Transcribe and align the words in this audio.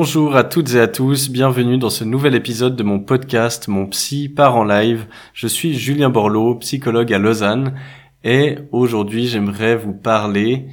Bonjour 0.00 0.36
à 0.36 0.44
toutes 0.44 0.74
et 0.74 0.80
à 0.80 0.86
tous, 0.86 1.28
bienvenue 1.28 1.76
dans 1.76 1.90
ce 1.90 2.04
nouvel 2.04 2.36
épisode 2.36 2.76
de 2.76 2.84
mon 2.84 3.00
podcast 3.00 3.66
Mon 3.66 3.84
Psy 3.86 4.28
part 4.28 4.54
en 4.54 4.62
live. 4.62 5.06
Je 5.34 5.48
suis 5.48 5.74
Julien 5.74 6.08
Borloo, 6.08 6.54
psychologue 6.60 7.12
à 7.12 7.18
Lausanne 7.18 7.74
et 8.22 8.58
aujourd'hui 8.70 9.26
j'aimerais 9.26 9.74
vous 9.74 9.92
parler 9.92 10.66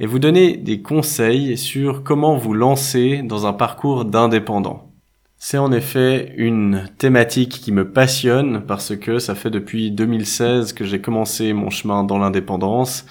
et 0.00 0.06
vous 0.06 0.18
donner 0.18 0.56
des 0.56 0.82
conseils 0.82 1.56
sur 1.56 2.02
comment 2.02 2.36
vous 2.36 2.54
lancer 2.54 3.22
dans 3.22 3.46
un 3.46 3.52
parcours 3.52 4.04
d'indépendant. 4.04 4.90
C'est 5.36 5.58
en 5.58 5.70
effet 5.70 6.34
une 6.36 6.88
thématique 6.98 7.60
qui 7.60 7.70
me 7.70 7.88
passionne 7.88 8.64
parce 8.66 8.96
que 8.96 9.20
ça 9.20 9.36
fait 9.36 9.50
depuis 9.50 9.92
2016 9.92 10.72
que 10.72 10.84
j'ai 10.84 11.00
commencé 11.00 11.52
mon 11.52 11.70
chemin 11.70 12.02
dans 12.02 12.18
l'indépendance 12.18 13.06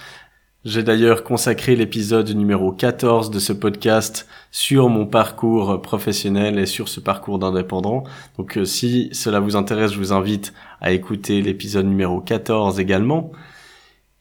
j'ai 0.64 0.84
d'ailleurs 0.84 1.24
consacré 1.24 1.74
l'épisode 1.74 2.30
numéro 2.30 2.70
14 2.70 3.30
de 3.30 3.40
ce 3.40 3.52
podcast 3.52 4.28
sur 4.52 4.88
mon 4.88 5.06
parcours 5.06 5.82
professionnel 5.82 6.56
et 6.56 6.66
sur 6.66 6.88
ce 6.88 7.00
parcours 7.00 7.40
d'indépendant. 7.40 8.04
Donc 8.38 8.56
euh, 8.56 8.64
si 8.64 9.08
cela 9.12 9.40
vous 9.40 9.56
intéresse, 9.56 9.92
je 9.92 9.98
vous 9.98 10.12
invite 10.12 10.52
à 10.80 10.92
écouter 10.92 11.42
l'épisode 11.42 11.86
numéro 11.86 12.20
14 12.20 12.78
également. 12.78 13.32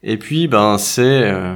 Et 0.02 0.18
puis 0.18 0.48
ben 0.48 0.80
c'est 0.80 1.32
euh, 1.32 1.56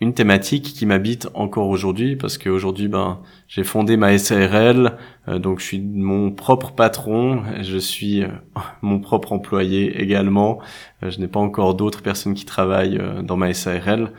une 0.00 0.12
thématique 0.12 0.64
qui 0.64 0.86
m'habite 0.86 1.28
encore 1.34 1.68
aujourd'hui 1.68 2.16
parce 2.16 2.36
qu'aujourd'hui 2.36 2.88
ben 2.88 3.20
j'ai 3.46 3.62
fondé 3.62 3.96
ma 3.96 4.16
SARL 4.18 4.98
euh, 5.28 5.38
donc 5.38 5.60
je 5.60 5.64
suis 5.64 5.80
mon 5.80 6.32
propre 6.32 6.72
patron 6.72 7.42
je 7.62 7.78
suis 7.78 8.22
euh, 8.22 8.28
mon 8.82 8.98
propre 8.98 9.32
employé 9.32 10.00
également. 10.02 10.58
Euh, 11.02 11.10
je 11.10 11.20
n'ai 11.20 11.28
pas 11.28 11.40
encore 11.40 11.74
d'autres 11.74 12.02
personnes 12.02 12.34
qui 12.34 12.44
travaillent 12.44 13.00
dans 13.22 13.36
ma 13.36 13.54
SARL 13.54 14.12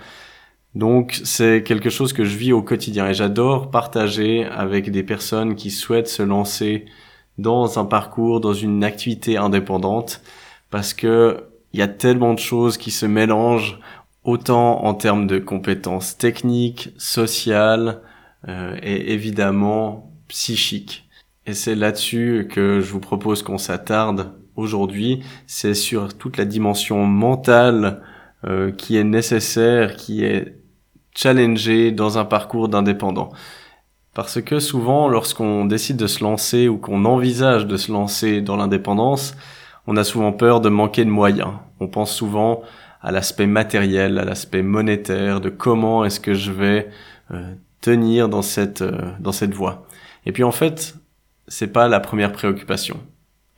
donc 0.75 1.19
c'est 1.23 1.61
quelque 1.63 1.89
chose 1.89 2.13
que 2.13 2.23
je 2.23 2.37
vis 2.37 2.53
au 2.53 2.61
quotidien 2.61 3.09
et 3.09 3.13
j'adore 3.13 3.69
partager 3.69 4.45
avec 4.45 4.91
des 4.91 5.03
personnes 5.03 5.55
qui 5.55 5.71
souhaitent 5.71 6.07
se 6.07 6.23
lancer 6.23 6.85
dans 7.37 7.79
un 7.79 7.85
parcours 7.85 8.39
dans 8.39 8.53
une 8.53 8.83
activité 8.83 9.35
indépendante 9.35 10.21
parce 10.69 10.93
que 10.93 11.43
il 11.73 11.79
y 11.79 11.81
a 11.81 11.89
tellement 11.89 12.33
de 12.33 12.39
choses 12.39 12.77
qui 12.77 12.89
se 12.89 13.05
mélangent 13.05 13.81
autant 14.25 14.83
en 14.83 14.93
termes 14.93 15.27
de 15.27 15.39
compétences 15.39 16.17
techniques, 16.17 16.89
sociales 16.97 18.01
euh, 18.47 18.75
et 18.81 19.13
évidemment 19.13 20.11
psychiques. 20.27 21.07
Et 21.45 21.53
c'est 21.53 21.75
là-dessus 21.75 22.47
que 22.51 22.81
je 22.81 22.91
vous 22.91 22.99
propose 22.99 23.43
qu'on 23.43 23.59
s'attarde 23.59 24.33
aujourd'hui. 24.55 25.23
C'est 25.45 25.75
sur 25.75 26.17
toute 26.17 26.37
la 26.37 26.45
dimension 26.45 27.05
mentale 27.05 28.01
euh, 28.45 28.71
qui 28.71 28.97
est 28.97 29.03
nécessaire, 29.03 29.95
qui 29.95 30.25
est 30.25 30.57
challengée 31.15 31.91
dans 31.91 32.17
un 32.17 32.25
parcours 32.25 32.67
d'indépendant. 32.67 33.31
Parce 34.15 34.41
que 34.41 34.59
souvent, 34.59 35.07
lorsqu'on 35.07 35.65
décide 35.65 35.97
de 35.97 36.07
se 36.07 36.23
lancer 36.23 36.67
ou 36.67 36.77
qu'on 36.77 37.05
envisage 37.05 37.67
de 37.67 37.77
se 37.77 37.91
lancer 37.91 38.41
dans 38.41 38.55
l'indépendance, 38.55 39.35
on 39.87 39.97
a 39.97 40.03
souvent 40.03 40.31
peur 40.31 40.61
de 40.61 40.69
manquer 40.69 41.05
de 41.05 41.09
moyens. 41.09 41.51
On 41.79 41.87
pense 41.87 42.11
souvent 42.11 42.61
à 43.05 43.11
l'aspect 43.11 43.45
matériel, 43.45 44.17
à 44.17 44.25
l'aspect 44.25 44.63
monétaire, 44.63 45.39
de 45.39 45.49
comment 45.49 46.05
est-ce 46.05 46.19
que 46.19 46.33
je 46.33 46.51
vais 46.51 46.89
euh, 47.31 47.53
tenir 47.79 48.27
dans 48.29 48.41
cette 48.41 48.81
euh, 48.81 49.11
dans 49.19 49.31
cette 49.31 49.53
voie. 49.53 49.87
Et 50.25 50.31
puis 50.31 50.43
en 50.43 50.51
fait, 50.51 50.95
c'est 51.47 51.71
pas 51.71 51.87
la 51.87 51.99
première 51.99 52.31
préoccupation. 52.31 52.99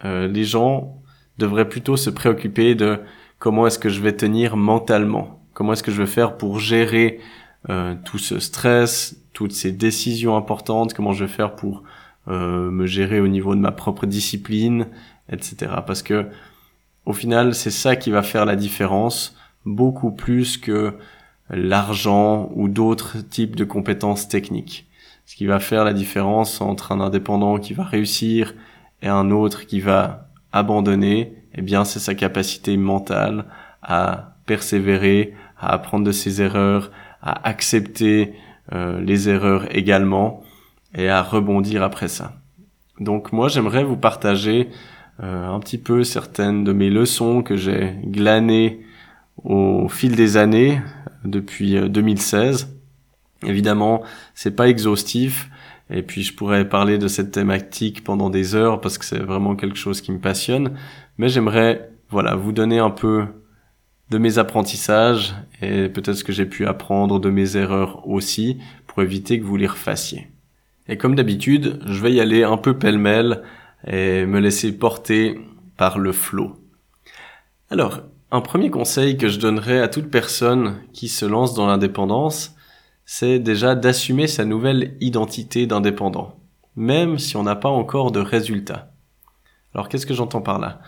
Euh, 0.04 0.28
les 0.28 0.44
gens 0.44 1.02
devraient 1.38 1.70
plutôt 1.70 1.96
se 1.96 2.10
préoccuper 2.10 2.76
de 2.76 3.00
comment 3.40 3.66
est-ce 3.66 3.80
que 3.80 3.88
je 3.88 4.02
vais 4.02 4.12
tenir 4.12 4.58
mentalement, 4.58 5.42
comment 5.54 5.72
est-ce 5.72 5.84
que 5.84 5.92
je 5.92 6.02
vais 6.02 6.12
faire 6.12 6.36
pour 6.36 6.60
gérer 6.60 7.20
tout 8.06 8.18
ce 8.18 8.40
stress, 8.40 9.18
toutes 9.34 9.52
ces 9.52 9.74
décisions 9.74 10.38
importantes, 10.38 10.94
comment 10.94 11.12
je 11.12 11.26
vais 11.26 11.32
faire 11.32 11.54
pour 11.54 11.84
me 12.28 12.86
gérer 12.86 13.20
au 13.20 13.28
niveau 13.28 13.56
de 13.56 13.60
ma 13.60 13.74
propre 13.74 14.06
discipline, 14.06 14.88
etc. 15.30 15.74
Parce 15.86 16.02
que 16.02 16.28
au 17.08 17.14
final, 17.14 17.56
c'est 17.56 17.72
ça 17.72 17.96
qui 17.96 18.12
va 18.12 18.22
faire 18.22 18.44
la 18.44 18.58
différence, 18.58 19.34
beaucoup 19.66 20.12
plus 20.12 20.58
que 20.58 20.94
l'argent 21.50 22.52
ou 22.54 22.68
d'autres 22.68 23.20
types 23.22 23.56
de 23.56 23.64
compétences 23.64 24.28
techniques. 24.28 24.88
Ce 25.26 25.38
qui 25.38 25.46
va 25.46 25.60
faire 25.60 25.86
la 25.86 25.94
différence 25.94 26.60
entre 26.60 26.92
un 26.92 27.00
indépendant 27.00 27.60
qui 27.60 27.74
va 27.74 27.86
réussir 27.86 28.56
et 29.02 29.08
un 29.08 29.32
autre 29.32 29.66
qui 29.68 29.80
va 29.80 30.28
abandonner, 30.52 31.34
eh 31.56 31.62
bien, 31.62 31.86
c'est 31.86 32.00
sa 32.00 32.14
capacité 32.14 32.76
mentale 32.76 33.46
à 33.82 34.36
persévérer, 34.46 35.34
à 35.58 35.72
apprendre 35.72 36.06
de 36.06 36.12
ses 36.12 36.42
erreurs, 36.42 36.92
à 37.22 37.48
accepter 37.48 38.34
euh, 38.74 39.00
les 39.00 39.30
erreurs 39.30 39.74
également 39.74 40.44
et 40.94 41.08
à 41.08 41.22
rebondir 41.22 41.84
après 41.84 42.10
ça. 42.10 42.34
Donc 43.00 43.32
moi, 43.32 43.48
j'aimerais 43.48 43.86
vous 43.86 43.96
partager 43.96 44.68
un 45.20 45.60
petit 45.60 45.78
peu 45.78 46.04
certaines 46.04 46.64
de 46.64 46.74
mes 46.74 46.90
leçons 46.90 47.42
que 47.42 47.56
j'ai 47.56 47.96
glanées 48.06 48.82
au 49.44 49.88
fil 49.90 50.16
des 50.16 50.38
années 50.38 50.82
depuis 51.24 51.80
2016. 51.90 52.64
Euh, 52.64 53.48
Évidemment, 53.48 54.02
c'est 54.34 54.56
pas 54.56 54.68
exhaustif 54.68 55.50
et 55.90 56.02
puis 56.02 56.24
je 56.24 56.34
pourrais 56.34 56.68
parler 56.68 56.98
de 56.98 57.08
cette 57.08 57.32
thématique 57.32 58.04
pendant 58.04 58.30
des 58.30 58.56
heures 58.56 58.82
parce 58.82 58.98
que 58.98 59.06
c'est 59.06 59.20
vraiment 59.20 59.56
quelque 59.56 59.78
chose 59.78 60.02
qui 60.02 60.12
me 60.12 60.20
passionne, 60.20 60.74
mais 61.18 61.30
j'aimerais 61.30 61.92
voilà, 62.10 62.36
vous 62.36 62.52
donner 62.52 62.80
un 62.80 62.90
peu 62.90 63.26
de 64.10 64.18
mes 64.18 64.38
apprentissages 64.38 65.36
et 65.62 65.90
peut-être 65.90 66.16
ce 66.16 66.24
que 66.24 66.32
j'ai 66.32 66.46
pu 66.46 66.66
apprendre 66.66 67.20
de 67.20 67.30
mes 67.30 67.58
erreurs 67.58 68.08
aussi 68.08 68.58
pour 68.88 69.04
éviter 69.04 69.40
que 69.40 69.46
vous 69.46 69.58
les 69.58 69.68
refassiez. 69.68 70.32
Et 70.88 70.98
comme 70.98 71.16
d'habitude, 71.16 71.80
je 71.86 72.02
vais 72.02 72.14
y 72.14 72.22
aller 72.22 72.44
un 72.44 72.58
peu 72.58 72.78
pêle-mêle 72.78 73.44
et 73.86 74.26
me 74.26 74.40
laisser 74.40 74.72
porter 74.72 75.40
par 75.78 76.00
le 76.00 76.12
flot. 76.12 76.56
Alors, 77.70 78.02
un 78.32 78.42
premier 78.42 78.70
conseil 78.70 79.18
que 79.18 79.30
je 79.30 79.40
donnerais 79.40 79.80
à 79.80 79.88
toute 79.88 80.10
personne 80.10 80.82
qui 80.94 81.08
se 81.08 81.26
lance 81.26 81.54
dans 81.54 81.68
l'indépendance, 81.68 82.56
c'est 83.06 83.40
déjà 83.40 83.76
d'assumer 83.76 84.28
sa 84.28 84.44
nouvelle 84.44 84.96
identité 85.00 85.66
d'indépendant, 85.66 86.36
même 86.76 87.20
si 87.20 87.38
on 87.38 87.44
n'a 87.44 87.56
pas 87.56 87.70
encore 87.70 88.12
de 88.12 88.20
résultats. 88.20 88.92
Alors 89.74 89.88
qu'est-ce 89.88 90.06
que 90.06 90.14
j'entends 90.14 90.42
par 90.42 90.60
là? 90.60 90.82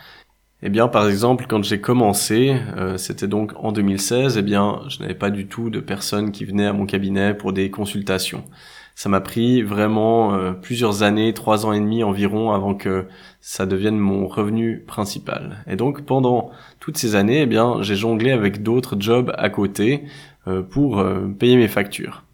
Eh 0.61 0.69
bien 0.69 0.89
par 0.89 1.07
exemple 1.07 1.45
quand 1.47 1.63
j'ai 1.63 1.79
commencé, 1.79 2.59
euh, 2.75 2.97
c'était 2.97 3.27
donc 3.27 3.53
en 3.55 3.71
2016, 3.71 4.37
eh 4.37 4.41
bien 4.41 4.81
je 4.89 4.99
n'avais 4.99 5.15
pas 5.15 5.29
du 5.29 5.47
tout 5.47 5.69
de 5.69 5.79
personnes 5.79 6.33
qui 6.33 6.43
venaient 6.43 6.65
à 6.65 6.73
mon 6.73 6.85
cabinet 6.85 7.33
pour 7.33 7.53
des 7.53 7.71
consultations 7.71 8.43
ça 8.99 9.07
m'a 9.07 9.21
pris 9.21 9.61
vraiment 9.61 10.33
euh, 10.33 10.51
plusieurs 10.51 11.03
années, 11.03 11.33
trois 11.33 11.65
ans 11.65 11.71
et 11.71 11.79
demi 11.79 12.03
environ 12.03 12.51
avant 12.51 12.75
que 12.75 13.07
ça 13.39 13.65
devienne 13.65 13.97
mon 13.97 14.27
revenu 14.27 14.81
principal. 14.85 15.63
Et 15.67 15.77
donc 15.77 16.01
pendant 16.01 16.51
toutes 16.81 16.97
ces 16.97 17.15
années, 17.15 17.43
eh 17.43 17.45
bien, 17.45 17.81
j'ai 17.81 17.95
jonglé 17.95 18.31
avec 18.31 18.61
d'autres 18.61 18.97
jobs 18.99 19.33
à 19.37 19.49
côté 19.49 20.03
euh, 20.49 20.63
pour 20.63 20.99
euh, 20.99 21.29
payer 21.29 21.55
mes 21.55 21.69
factures. 21.69 22.25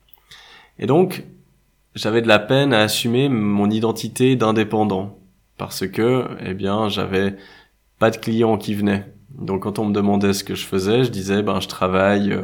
Et 0.80 0.88
donc 0.88 1.26
j'avais 1.94 2.24
de 2.24 2.28
la 2.28 2.40
peine 2.40 2.74
à 2.74 2.80
assumer 2.80 3.30
mon 3.30 3.70
identité 3.70 4.36
d'indépendant 4.36 5.20
parce 5.60 5.86
que, 5.86 6.26
eh 6.44 6.56
bien, 6.56 6.90
j'avais 6.90 7.36
pas 8.00 8.10
de 8.10 8.18
clients 8.18 8.58
qui 8.58 8.74
venaient. 8.74 9.14
Donc 9.38 9.62
quand 9.62 9.78
on 9.78 9.86
me 9.86 9.94
demandait 9.94 10.34
ce 10.34 10.44
que 10.44 10.56
je 10.56 10.66
faisais, 10.66 11.04
je 11.04 11.12
disais 11.12 11.44
ben 11.44 11.60
je 11.60 11.68
travaille 11.68 12.36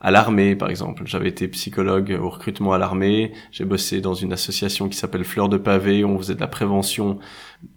à 0.00 0.10
l'armée, 0.10 0.56
par 0.56 0.70
exemple. 0.70 1.02
J'avais 1.04 1.28
été 1.28 1.46
psychologue 1.48 2.18
au 2.20 2.30
recrutement 2.30 2.72
à 2.72 2.78
l'armée. 2.78 3.32
J'ai 3.52 3.64
bossé 3.64 4.00
dans 4.00 4.14
une 4.14 4.32
association 4.32 4.88
qui 4.88 4.96
s'appelle 4.96 5.24
Fleur 5.24 5.48
de 5.48 5.58
Pavé. 5.58 6.04
On 6.04 6.16
faisait 6.18 6.34
de 6.34 6.40
la 6.40 6.46
prévention 6.46 7.18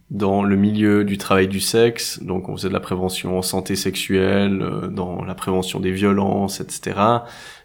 dans 0.09 0.43
le 0.43 0.55
milieu 0.55 1.03
du 1.03 1.17
travail 1.17 1.47
du 1.49 1.59
sexe. 1.59 2.21
Donc, 2.23 2.47
on 2.47 2.55
faisait 2.55 2.69
de 2.69 2.73
la 2.73 2.79
prévention 2.79 3.37
en 3.37 3.41
santé 3.41 3.75
sexuelle, 3.75 4.61
euh, 4.61 4.87
dans 4.87 5.23
la 5.23 5.35
prévention 5.35 5.79
des 5.81 5.91
violences, 5.91 6.61
etc. 6.61 6.99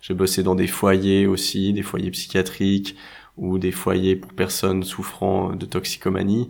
J'ai 0.01 0.15
bossé 0.15 0.43
dans 0.43 0.57
des 0.57 0.67
foyers 0.67 1.27
aussi, 1.27 1.73
des 1.73 1.83
foyers 1.83 2.11
psychiatriques 2.11 2.97
ou 3.37 3.59
des 3.59 3.71
foyers 3.71 4.17
pour 4.17 4.33
personnes 4.33 4.83
souffrant 4.83 5.51
de 5.55 5.67
toxicomanie. 5.67 6.49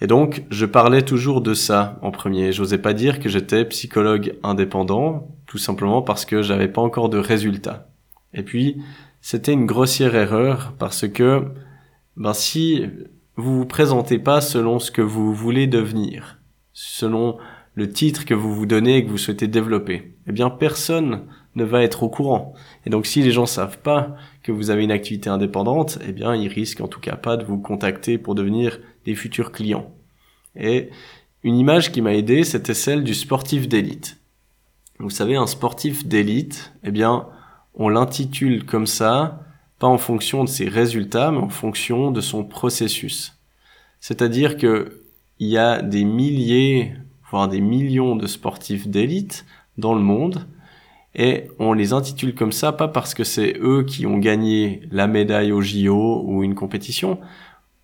Et 0.00 0.06
donc, 0.06 0.44
je 0.50 0.66
parlais 0.66 1.02
toujours 1.02 1.40
de 1.40 1.54
ça 1.54 1.98
en 2.02 2.10
premier. 2.10 2.52
J'osais 2.52 2.78
pas 2.78 2.92
dire 2.92 3.20
que 3.20 3.28
j'étais 3.28 3.64
psychologue 3.64 4.36
indépendant, 4.42 5.28
tout 5.46 5.58
simplement 5.58 6.02
parce 6.02 6.24
que 6.24 6.42
j'avais 6.42 6.68
pas 6.68 6.82
encore 6.82 7.08
de 7.08 7.18
résultats. 7.18 7.88
Et 8.32 8.42
puis, 8.42 8.82
c'était 9.20 9.52
une 9.52 9.66
grossière 9.66 10.14
erreur 10.14 10.74
parce 10.78 11.08
que 11.08 11.44
ben 12.16 12.34
si 12.34 12.84
vous 13.36 13.58
vous 13.58 13.66
présentez 13.66 14.18
pas 14.18 14.40
selon 14.40 14.78
ce 14.78 14.90
que 14.90 15.02
vous 15.02 15.32
voulez 15.32 15.66
devenir, 15.66 16.40
selon 16.72 17.38
le 17.74 17.88
titre 17.88 18.24
que 18.24 18.34
vous 18.34 18.54
vous 18.54 18.66
donnez 18.66 18.98
et 18.98 19.04
que 19.04 19.10
vous 19.10 19.18
souhaitez 19.18 19.48
développer, 19.48 20.16
eh 20.26 20.32
bien 20.32 20.50
personne 20.50 21.22
ne 21.56 21.64
va 21.64 21.82
être 21.82 22.02
au 22.02 22.08
courant. 22.08 22.54
Et 22.86 22.90
donc 22.90 23.06
si 23.06 23.22
les 23.22 23.30
gens 23.30 23.46
savent 23.46 23.78
pas 23.78 24.16
que 24.42 24.52
vous 24.52 24.70
avez 24.70 24.84
une 24.84 24.90
activité 24.90 25.30
indépendante, 25.30 25.98
eh 26.06 26.12
bien 26.12 26.34
ils 26.34 26.48
risquent 26.48 26.80
en 26.80 26.88
tout 26.88 27.00
cas 27.00 27.16
pas 27.16 27.36
de 27.36 27.44
vous 27.44 27.58
contacter 27.58 28.18
pour 28.18 28.34
devenir 28.34 28.80
des 29.04 29.14
futurs 29.14 29.52
clients. 29.52 29.92
Et 30.56 30.90
une 31.42 31.56
image 31.56 31.92
qui 31.92 32.00
m'a 32.00 32.14
aidé, 32.14 32.44
c'était 32.44 32.74
celle 32.74 33.04
du 33.04 33.14
sportif 33.14 33.68
d'élite. 33.68 34.18
Vous 34.98 35.10
savez, 35.10 35.36
un 35.36 35.46
sportif 35.46 36.06
d'élite, 36.06 36.72
eh 36.84 36.90
bien, 36.90 37.26
on 37.74 37.88
l'intitule 37.88 38.64
comme 38.64 38.86
ça, 38.86 39.44
pas 39.78 39.88
en 39.88 39.98
fonction 39.98 40.44
de 40.44 40.48
ses 40.48 40.68
résultats, 40.68 41.32
mais 41.32 41.38
en 41.38 41.48
fonction 41.48 42.10
de 42.12 42.20
son 42.20 42.44
processus. 42.44 43.36
C'est-à-dire 44.00 44.56
que 44.56 45.02
il 45.40 45.48
y 45.48 45.58
a 45.58 45.82
des 45.82 46.04
milliers, 46.04 46.94
voire 47.30 47.48
des 47.48 47.60
millions 47.60 48.14
de 48.14 48.26
sportifs 48.26 48.86
d'élite 48.86 49.44
dans 49.76 49.94
le 49.94 50.00
monde, 50.00 50.46
et 51.14 51.48
on 51.58 51.72
les 51.72 51.92
intitule 51.92 52.34
comme 52.34 52.52
ça 52.52 52.72
pas 52.72 52.88
parce 52.88 53.14
que 53.14 53.24
c'est 53.24 53.56
eux 53.60 53.84
qui 53.84 54.06
ont 54.06 54.18
gagné 54.18 54.82
la 54.90 55.06
médaille 55.06 55.52
au 55.52 55.60
JO 55.60 56.22
ou 56.26 56.42
une 56.42 56.54
compétition. 56.54 57.20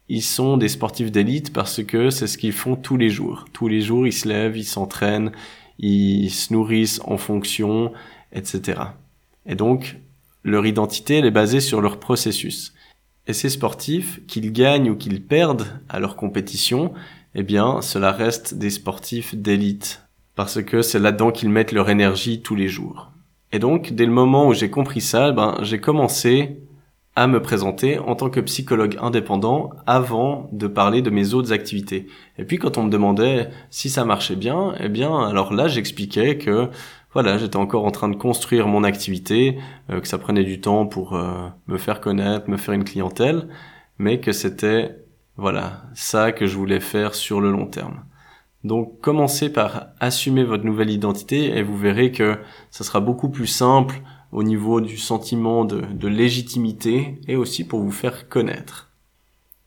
Ils 0.08 0.22
sont 0.22 0.56
des 0.56 0.68
sportifs 0.68 1.12
d'élite 1.12 1.52
parce 1.52 1.84
que 1.84 2.10
c'est 2.10 2.26
ce 2.26 2.36
qu'ils 2.36 2.52
font 2.52 2.74
tous 2.74 2.96
les 2.96 3.10
jours. 3.10 3.44
Tous 3.52 3.68
les 3.68 3.80
jours, 3.80 4.06
ils 4.06 4.12
se 4.12 4.28
lèvent, 4.28 4.56
ils 4.56 4.64
s'entraînent, 4.64 5.30
ils 5.78 6.30
se 6.30 6.52
nourrissent 6.52 7.00
en 7.04 7.16
fonction, 7.16 7.92
etc. 8.32 8.80
Et 9.46 9.54
donc, 9.54 9.98
leur 10.42 10.66
identité, 10.66 11.18
elle 11.18 11.26
est 11.26 11.30
basée 11.30 11.60
sur 11.60 11.80
leur 11.80 12.00
processus. 12.00 12.74
Et 13.28 13.32
ces 13.32 13.50
sportifs, 13.50 14.26
qu'ils 14.26 14.52
gagnent 14.52 14.90
ou 14.90 14.96
qu'ils 14.96 15.22
perdent 15.22 15.80
à 15.88 16.00
leur 16.00 16.16
compétition, 16.16 16.92
eh 17.36 17.44
bien, 17.44 17.80
cela 17.80 18.10
reste 18.10 18.54
des 18.54 18.70
sportifs 18.70 19.36
d'élite. 19.36 20.02
Parce 20.34 20.60
que 20.62 20.82
c'est 20.82 20.98
là-dedans 20.98 21.30
qu'ils 21.30 21.50
mettent 21.50 21.72
leur 21.72 21.90
énergie 21.90 22.42
tous 22.42 22.56
les 22.56 22.68
jours. 22.68 23.12
Et 23.52 23.58
donc, 23.58 23.92
dès 23.92 24.06
le 24.06 24.12
moment 24.12 24.46
où 24.46 24.54
j'ai 24.54 24.70
compris 24.70 25.00
ça, 25.00 25.32
ben, 25.32 25.56
j'ai 25.62 25.80
commencé 25.80 26.60
à 27.16 27.26
me 27.26 27.42
présenter 27.42 27.98
en 27.98 28.14
tant 28.14 28.30
que 28.30 28.40
psychologue 28.40 28.96
indépendant 29.00 29.70
avant 29.86 30.48
de 30.52 30.66
parler 30.66 31.02
de 31.02 31.10
mes 31.10 31.34
autres 31.34 31.52
activités. 31.52 32.06
Et 32.38 32.44
puis 32.44 32.58
quand 32.58 32.78
on 32.78 32.84
me 32.84 32.90
demandait 32.90 33.50
si 33.68 33.90
ça 33.90 34.04
marchait 34.04 34.36
bien, 34.36 34.74
eh 34.78 34.88
bien 34.88 35.26
alors 35.26 35.52
là 35.52 35.66
j'expliquais 35.66 36.38
que 36.38 36.70
voilà, 37.12 37.38
j'étais 37.38 37.56
encore 37.56 37.84
en 37.84 37.90
train 37.90 38.08
de 38.08 38.14
construire 38.14 38.68
mon 38.68 38.84
activité, 38.84 39.58
euh, 39.90 40.00
que 40.00 40.06
ça 40.06 40.18
prenait 40.18 40.44
du 40.44 40.60
temps 40.60 40.86
pour 40.86 41.16
euh, 41.16 41.48
me 41.66 41.76
faire 41.76 42.00
connaître, 42.00 42.48
me 42.48 42.56
faire 42.56 42.74
une 42.74 42.84
clientèle, 42.84 43.48
mais 43.98 44.20
que 44.20 44.30
c'était 44.30 44.96
voilà, 45.36 45.82
ça 45.94 46.32
que 46.32 46.46
je 46.46 46.56
voulais 46.56 46.80
faire 46.80 47.14
sur 47.14 47.40
le 47.40 47.50
long 47.50 47.66
terme. 47.66 48.04
Donc 48.64 49.00
commencez 49.00 49.50
par 49.50 49.86
assumer 50.00 50.44
votre 50.44 50.64
nouvelle 50.64 50.90
identité 50.90 51.56
et 51.56 51.62
vous 51.62 51.76
verrez 51.76 52.12
que 52.12 52.38
ça 52.70 52.84
sera 52.84 53.00
beaucoup 53.00 53.30
plus 53.30 53.46
simple 53.46 54.02
au 54.32 54.42
niveau 54.42 54.80
du 54.80 54.96
sentiment 54.96 55.64
de, 55.64 56.06
légitimité 56.06 57.18
et 57.26 57.36
aussi 57.36 57.66
pour 57.66 57.80
vous 57.80 57.90
faire 57.90 58.28
connaître. 58.28 58.90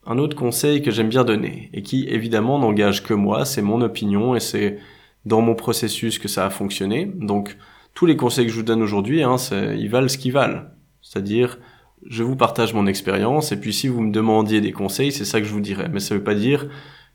Un 0.05 0.17
autre 0.17 0.35
conseil 0.35 0.81
que 0.81 0.91
j'aime 0.91 1.09
bien 1.09 1.23
donner 1.23 1.69
et 1.73 1.81
qui 1.81 2.07
évidemment 2.07 2.59
n'engage 2.59 3.03
que 3.03 3.13
moi, 3.13 3.45
c'est 3.45 3.61
mon 3.61 3.81
opinion 3.81 4.35
et 4.35 4.39
c'est 4.39 4.77
dans 5.25 5.41
mon 5.41 5.55
processus 5.55 6.19
que 6.19 6.27
ça 6.27 6.45
a 6.45 6.49
fonctionné. 6.49 7.05
Donc 7.05 7.57
tous 7.93 8.05
les 8.05 8.17
conseils 8.17 8.45
que 8.45 8.51
je 8.51 8.57
vous 8.57 8.63
donne 8.63 8.81
aujourd'hui, 8.81 9.23
hein, 9.23 9.37
ils 9.51 9.89
valent 9.89 10.07
ce 10.09 10.17
qu'ils 10.17 10.33
valent. 10.33 10.63
C'est-à-dire, 11.01 11.57
je 12.05 12.23
vous 12.23 12.35
partage 12.35 12.73
mon 12.73 12.85
expérience 12.85 13.51
et 13.51 13.59
puis 13.59 13.73
si 13.73 13.87
vous 13.87 14.01
me 14.01 14.11
demandiez 14.11 14.61
des 14.61 14.71
conseils, 14.71 15.11
c'est 15.11 15.25
ça 15.25 15.39
que 15.39 15.47
je 15.47 15.53
vous 15.53 15.61
dirais. 15.61 15.89
Mais 15.91 15.99
ça 15.99 16.15
veut 16.15 16.23
pas 16.23 16.35
dire 16.35 16.67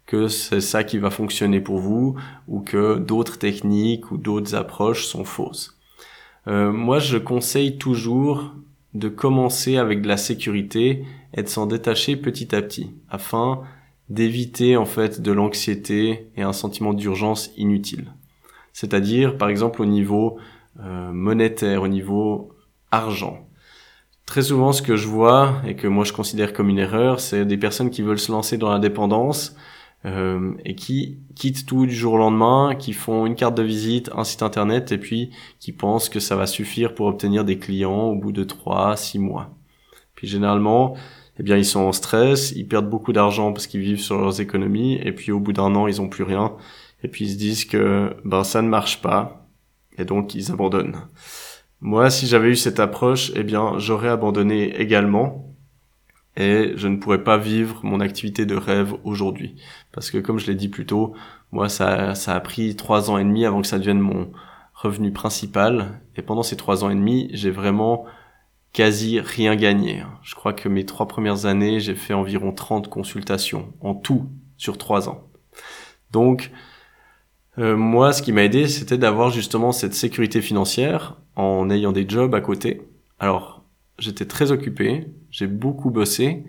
que 0.08 0.26
c'est 0.26 0.62
ça 0.62 0.84
qui 0.84 0.96
va 0.96 1.10
fonctionner 1.10 1.60
pour 1.60 1.78
vous 1.78 2.16
ou 2.48 2.60
que 2.60 2.96
d'autres 2.96 3.38
techniques 3.38 4.10
ou 4.10 4.16
d'autres 4.16 4.54
approches 4.54 5.04
sont 5.04 5.24
fausses. 5.24 5.78
Euh, 6.48 6.72
moi, 6.72 6.98
je 6.98 7.18
conseille 7.18 7.76
toujours 7.76 8.54
de 8.94 9.10
commencer 9.10 9.76
avec 9.76 10.00
de 10.00 10.08
la 10.08 10.16
sécurité 10.16 11.04
et 11.34 11.42
de 11.42 11.48
s'en 11.48 11.66
détacher 11.66 12.16
petit 12.16 12.54
à 12.54 12.62
petit 12.62 12.90
afin 13.10 13.60
d'éviter 14.08 14.78
en 14.78 14.86
fait 14.86 15.20
de 15.20 15.30
l'anxiété 15.30 16.30
et 16.36 16.42
un 16.42 16.54
sentiment 16.54 16.94
d'urgence 16.94 17.50
inutile. 17.58 18.10
C'est-à-dire 18.72 19.36
par 19.36 19.50
exemple 19.50 19.82
au 19.82 19.86
niveau 19.86 20.38
euh, 20.80 21.12
monétaire, 21.12 21.82
au 21.82 21.88
niveau 21.88 22.54
argent. 22.90 23.46
Très 24.24 24.40
souvent 24.40 24.72
ce 24.72 24.80
que 24.80 24.96
je 24.96 25.06
vois 25.06 25.60
et 25.66 25.76
que 25.76 25.86
moi 25.86 26.04
je 26.04 26.14
considère 26.14 26.54
comme 26.54 26.70
une 26.70 26.78
erreur, 26.78 27.20
c'est 27.20 27.44
des 27.44 27.58
personnes 27.58 27.90
qui 27.90 28.00
veulent 28.00 28.18
se 28.18 28.32
lancer 28.32 28.56
dans 28.56 28.70
l'indépendance 28.70 29.54
euh, 30.04 30.54
et 30.64 30.74
qui 30.74 31.18
quittent 31.34 31.66
tout 31.66 31.86
du 31.86 31.94
jour 31.94 32.14
au 32.14 32.18
lendemain, 32.18 32.74
qui 32.76 32.92
font 32.92 33.26
une 33.26 33.34
carte 33.34 33.56
de 33.56 33.62
visite, 33.62 34.10
un 34.14 34.24
site 34.24 34.42
internet 34.42 34.92
et 34.92 34.98
puis 34.98 35.30
qui 35.58 35.72
pensent 35.72 36.08
que 36.08 36.20
ça 36.20 36.36
va 36.36 36.46
suffire 36.46 36.94
pour 36.94 37.06
obtenir 37.06 37.44
des 37.44 37.58
clients 37.58 38.04
au 38.04 38.14
bout 38.14 38.32
de 38.32 38.44
3 38.44 38.96
six 38.96 39.18
mois. 39.18 39.50
Puis 40.14 40.28
généralement, 40.28 40.96
eh 41.38 41.42
bien 41.42 41.56
ils 41.56 41.64
sont 41.64 41.80
en 41.80 41.92
stress, 41.92 42.52
ils 42.52 42.66
perdent 42.66 42.90
beaucoup 42.90 43.12
d'argent 43.12 43.52
parce 43.52 43.66
qu'ils 43.66 43.80
vivent 43.80 44.00
sur 44.00 44.18
leurs 44.18 44.40
économies 44.40 44.94
et 45.02 45.12
puis 45.12 45.32
au 45.32 45.40
bout 45.40 45.52
d'un 45.52 45.74
an, 45.74 45.86
ils 45.86 46.00
ont 46.00 46.08
plus 46.08 46.24
rien 46.24 46.56
et 47.02 47.08
puis 47.08 47.26
ils 47.26 47.32
se 47.32 47.38
disent 47.38 47.64
que 47.64 48.16
ben 48.24 48.44
ça 48.44 48.62
ne 48.62 48.68
marche 48.68 49.02
pas 49.02 49.48
et 49.98 50.04
donc 50.04 50.34
ils 50.34 50.50
abandonnent. 50.52 50.96
Moi, 51.80 52.10
si 52.10 52.26
j'avais 52.26 52.48
eu 52.48 52.56
cette 52.56 52.80
approche, 52.80 53.30
eh 53.36 53.44
bien, 53.44 53.78
j'aurais 53.78 54.08
abandonné 54.08 54.80
également 54.80 55.47
et 56.38 56.72
je 56.76 56.86
ne 56.86 56.96
pourrais 56.96 57.24
pas 57.24 57.36
vivre 57.36 57.80
mon 57.82 57.98
activité 57.98 58.46
de 58.46 58.54
rêve 58.54 58.94
aujourd'hui. 59.02 59.56
Parce 59.92 60.10
que 60.10 60.18
comme 60.18 60.38
je 60.38 60.46
l'ai 60.46 60.54
dit 60.54 60.68
plus 60.68 60.86
tôt, 60.86 61.14
moi 61.50 61.68
ça, 61.68 62.14
ça 62.14 62.34
a 62.34 62.40
pris 62.40 62.76
trois 62.76 63.10
ans 63.10 63.18
et 63.18 63.24
demi 63.24 63.44
avant 63.44 63.60
que 63.60 63.66
ça 63.66 63.78
devienne 63.78 63.98
mon 63.98 64.30
revenu 64.72 65.12
principal. 65.12 66.00
Et 66.16 66.22
pendant 66.22 66.44
ces 66.44 66.56
trois 66.56 66.84
ans 66.84 66.90
et 66.90 66.94
demi, 66.94 67.28
j'ai 67.32 67.50
vraiment 67.50 68.04
quasi 68.72 69.18
rien 69.18 69.56
gagné. 69.56 70.04
Je 70.22 70.36
crois 70.36 70.52
que 70.52 70.68
mes 70.68 70.86
trois 70.86 71.08
premières 71.08 71.46
années, 71.46 71.80
j'ai 71.80 71.96
fait 71.96 72.14
environ 72.14 72.52
30 72.52 72.88
consultations 72.88 73.72
en 73.80 73.94
tout 73.94 74.30
sur 74.56 74.78
trois 74.78 75.08
ans. 75.08 75.24
Donc, 76.12 76.52
euh, 77.58 77.76
moi, 77.76 78.12
ce 78.12 78.22
qui 78.22 78.30
m'a 78.30 78.44
aidé, 78.44 78.68
c'était 78.68 78.98
d'avoir 78.98 79.30
justement 79.30 79.72
cette 79.72 79.94
sécurité 79.94 80.40
financière 80.40 81.16
en 81.34 81.68
ayant 81.70 81.90
des 81.90 82.08
jobs 82.08 82.32
à 82.32 82.40
côté. 82.40 82.82
Alors, 83.18 83.64
j'étais 83.98 84.26
très 84.26 84.52
occupé, 84.52 85.08
j'ai 85.38 85.46
beaucoup 85.46 85.90
bossé, 85.90 86.44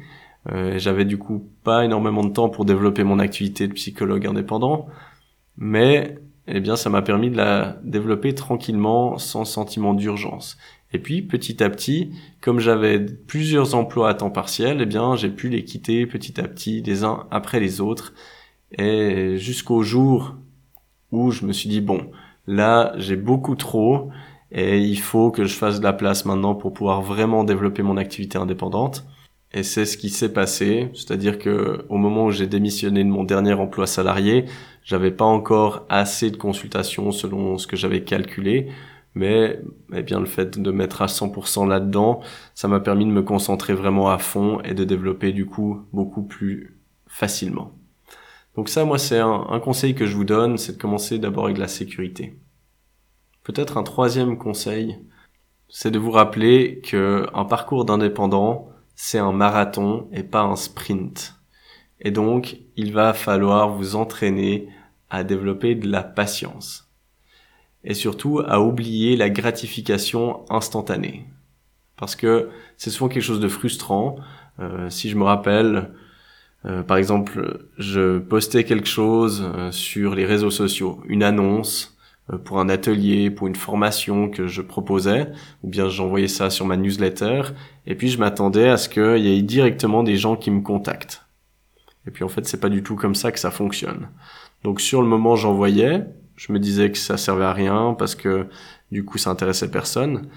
euh, 0.52 0.80
j'avais 0.80 1.06
du 1.06 1.20
coup 1.20 1.48
pas 1.64 1.86
énormément 1.86 2.24
de 2.24 2.34
temps 2.34 2.50
pour 2.50 2.66
développer 2.66 3.04
mon 3.04 3.20
activité 3.20 3.68
de 3.68 3.74
psychologue 3.74 4.26
indépendant, 4.26 4.88
mais 5.58 6.18
eh 6.48 6.60
bien 6.60 6.76
ça 6.76 6.90
m'a 6.90 7.04
permis 7.04 7.30
de 7.30 7.38
la 7.38 7.78
développer 7.84 8.34
tranquillement 8.34 9.20
sans 9.20 9.46
sentiment 9.46 9.94
d'urgence. 9.94 10.58
Et 10.92 10.98
puis 10.98 11.22
petit 11.22 11.64
à 11.64 11.70
petit, 11.70 12.12
comme 12.42 12.60
j'avais 12.60 13.00
plusieurs 13.00 13.76
emplois 13.76 14.10
à 14.10 14.16
temps 14.16 14.32
partiel, 14.32 14.82
eh 14.82 14.88
bien 14.88 15.16
j'ai 15.16 15.30
pu 15.30 15.50
les 15.50 15.64
quitter 15.64 16.08
petit 16.08 16.42
à 16.42 16.48
petit 16.48 16.82
les 16.82 17.04
uns 17.04 17.28
après 17.30 17.60
les 17.60 17.82
autres 17.82 18.14
et 18.72 19.38
jusqu'au 19.38 19.84
jour 19.84 20.36
où 21.12 21.30
je 21.30 21.46
me 21.46 21.54
suis 21.54 21.70
dit 21.70 21.82
bon, 21.82 22.10
là 22.48 22.94
j'ai 22.98 23.16
beaucoup 23.18 23.56
trop 23.56 24.10
et 24.52 24.80
il 24.80 25.00
faut 25.00 25.32
que 25.32 25.46
je 25.46 25.54
fasse 25.54 25.80
de 25.80 25.84
la 25.84 25.94
place 25.94 26.26
maintenant 26.26 26.56
pour 26.56 26.74
pouvoir 26.74 27.02
vraiment 27.02 27.44
développer 27.44 27.84
mon 27.84 27.98
activité 27.98 28.38
indépendante. 28.38 29.06
Et 29.52 29.64
c'est 29.64 29.86
ce 29.86 29.98
qui 29.98 30.10
s'est 30.10 30.34
passé, 30.34 30.90
c'est-à-dire 30.94 31.40
que 31.40 31.86
au 31.90 31.98
moment 31.98 32.26
où 32.26 32.32
j'ai 32.32 32.48
démissionné 32.48 33.04
de 33.04 33.10
mon 33.10 33.24
dernier 33.24 33.54
emploi 33.54 33.88
salarié, 33.88 34.46
j'avais 34.84 35.12
pas 35.12 35.26
encore 35.26 35.86
assez 35.90 36.30
de 36.30 36.38
consultations 36.38 37.12
selon 37.12 37.58
ce 37.58 37.66
que 37.66 37.76
j'avais 37.76 38.04
calculé, 38.04 38.68
mais 39.16 39.60
eh 39.94 40.04
bien 40.04 40.20
le 40.20 40.28
fait 40.28 40.60
de 40.60 40.72
mettre 40.72 41.02
à 41.02 41.08
100% 41.08 41.68
là-dedans, 41.68 42.22
ça 42.54 42.68
m'a 42.68 42.80
permis 42.80 43.06
de 43.06 43.12
me 43.12 43.24
concentrer 43.24 43.74
vraiment 43.74 44.10
à 44.12 44.20
fond 44.20 44.62
et 44.62 44.76
de 44.76 44.84
développer 44.84 45.32
du 45.32 45.46
coup 45.48 45.82
beaucoup 45.94 46.24
plus 46.24 46.78
facilement. 47.08 47.72
Donc 48.56 48.70
ça, 48.70 48.86
moi, 48.86 48.98
c'est 49.00 49.20
un, 49.20 49.48
un 49.50 49.60
conseil 49.60 49.96
que 49.96 50.06
je 50.06 50.16
vous 50.16 50.26
donne, 50.26 50.58
c'est 50.58 50.74
de 50.74 50.82
commencer 50.82 51.18
d'abord 51.18 51.46
avec 51.46 51.58
la 51.58 51.68
sécurité. 51.68 52.36
Peut-être 53.50 53.78
un 53.78 53.84
troisième 53.84 54.38
conseil, 54.38 55.00
c'est 55.70 55.90
de 55.90 55.98
vous 55.98 56.12
rappeler 56.12 56.82
que 56.82 57.26
un 57.34 57.46
parcours 57.46 57.84
d'indépendant, 57.84 58.70
c'est 58.94 59.18
un 59.18 59.32
marathon 59.32 60.08
et 60.12 60.22
pas 60.22 60.42
un 60.42 60.56
sprint. 60.56 61.34
Et 62.00 62.12
donc, 62.12 62.58
il 62.76 62.94
va 62.94 63.12
falloir 63.12 63.70
vous 63.70 63.96
entraîner 63.96 64.70
à 65.10 65.24
développer 65.24 65.74
de 65.74 65.90
la 65.90 66.04
patience. 66.04 66.92
Et 67.84 67.96
surtout 67.96 68.40
à 68.46 68.62
oublier 68.62 69.16
la 69.16 69.32
gratification 69.32 70.46
instantanée. 70.52 71.26
Parce 71.98 72.16
que 72.16 72.52
c'est 72.78 72.92
souvent 72.92 73.10
quelque 73.10 73.24
chose 73.24 73.40
de 73.40 73.48
frustrant. 73.48 74.18
Euh, 74.60 74.92
si 74.92 75.10
je 75.10 75.18
me 75.18 75.24
rappelle, 75.24 75.90
euh, 76.66 76.84
par 76.84 76.98
exemple, 76.98 77.68
je 77.80 78.20
postais 78.20 78.64
quelque 78.64 78.88
chose 78.88 79.44
euh, 79.44 79.72
sur 79.72 80.14
les 80.14 80.28
réseaux 80.28 80.52
sociaux, 80.52 81.02
une 81.08 81.24
annonce, 81.24 81.96
pour 82.38 82.60
un 82.60 82.70
atelier, 82.70 83.32
pour 83.32 83.48
une 83.48 83.56
formation 83.56 84.30
que 84.30 84.48
je 84.48 84.62
proposais, 84.62 85.32
ou 85.64 85.70
bien 85.70 85.90
j'envoyais 85.90 86.28
ça 86.28 86.50
sur 86.50 86.66
ma 86.66 86.78
newsletter, 86.78 87.42
et 87.88 87.96
puis 87.96 88.10
je 88.10 88.20
m'attendais 88.20 88.70
à 88.70 88.78
ce 88.78 88.90
qu'il 88.90 89.26
y 89.26 89.38
ait 89.38 89.42
directement 89.42 90.04
des 90.04 90.18
gens 90.18 90.36
qui 90.36 90.52
me 90.52 90.62
contactent. 90.62 91.26
Et 92.08 92.12
puis 92.12 92.24
en 92.24 92.30
fait, 92.30 92.46
c'est 92.46 92.60
pas 92.60 92.70
du 92.70 92.84
tout 92.84 92.96
comme 92.96 93.16
ça 93.16 93.32
que 93.32 93.40
ça 93.40 93.52
fonctionne. 93.52 94.10
Donc 94.64 94.82
sur 94.82 95.02
le 95.02 95.08
moment, 95.08 95.36
j'envoyais, 95.36 96.06
je 96.36 96.54
me 96.54 96.60
disais 96.60 96.92
que 96.92 96.98
ça 96.98 97.18
servait 97.18 97.46
à 97.46 97.54
rien 97.54 97.96
parce 97.98 98.16
que 98.16 98.48
du 98.92 99.06
coup, 99.06 99.18
ça 99.18 99.30
intéressait 99.30 99.70
personne. 99.70 100.28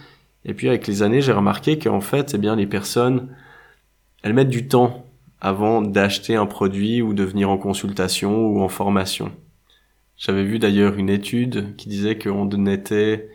Et 0.45 0.55
puis 0.55 0.69
avec 0.69 0.87
les 0.87 1.03
années, 1.03 1.21
j'ai 1.21 1.33
remarqué 1.33 1.79
qu'en 1.79 2.01
fait, 2.01 2.33
eh 2.35 2.39
bien, 2.39 2.57
les 2.57 2.67
personnes, 2.67 3.35
elles 4.23 4.35
mettent 4.35 4.49
du 4.49 4.69
temps 4.69 5.07
avant 5.41 5.83
d'acheter 5.83 6.37
un 6.37 6.47
produit 6.47 7.03
ou 7.03 7.15
de 7.15 7.25
venir 7.25 7.51
en 7.51 7.59
consultation 7.59 8.47
ou 8.47 8.61
en 8.61 8.69
formation. 8.69 9.33
J'avais 10.17 10.45
vu 10.45 10.59
d'ailleurs 10.59 10.95
une 10.95 11.11
étude 11.11 11.75
qui 11.77 11.89
disait 11.89 12.19
qu'on 12.19 12.49
était 12.67 13.29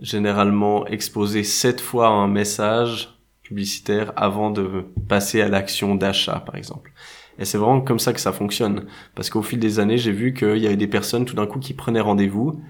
généralement 0.00 0.86
exposé 0.86 1.42
sept 1.44 1.80
fois 1.80 2.08
à 2.08 2.10
un 2.10 2.28
message 2.28 3.18
publicitaire 3.42 4.12
avant 4.16 4.50
de 4.50 4.86
passer 5.08 5.40
à 5.40 5.48
l'action 5.48 5.94
d'achat, 5.94 6.42
par 6.44 6.56
exemple. 6.56 6.92
Et 7.38 7.44
c'est 7.44 7.58
vraiment 7.58 7.80
comme 7.80 7.98
ça 7.98 8.12
que 8.12 8.20
ça 8.20 8.32
fonctionne. 8.32 8.86
Parce 9.14 9.28
qu'au 9.30 9.42
fil 9.42 9.58
des 9.58 9.80
années, 9.80 9.98
j'ai 9.98 10.12
vu 10.12 10.34
qu'il 10.34 10.58
y 10.58 10.66
avait 10.66 10.76
des 10.76 10.86
personnes 10.86 11.24
tout 11.24 11.34
d'un 11.34 11.46
coup 11.46 11.58
qui 11.58 11.74
prenaient 11.74 12.00
rendez-vous 12.00 12.60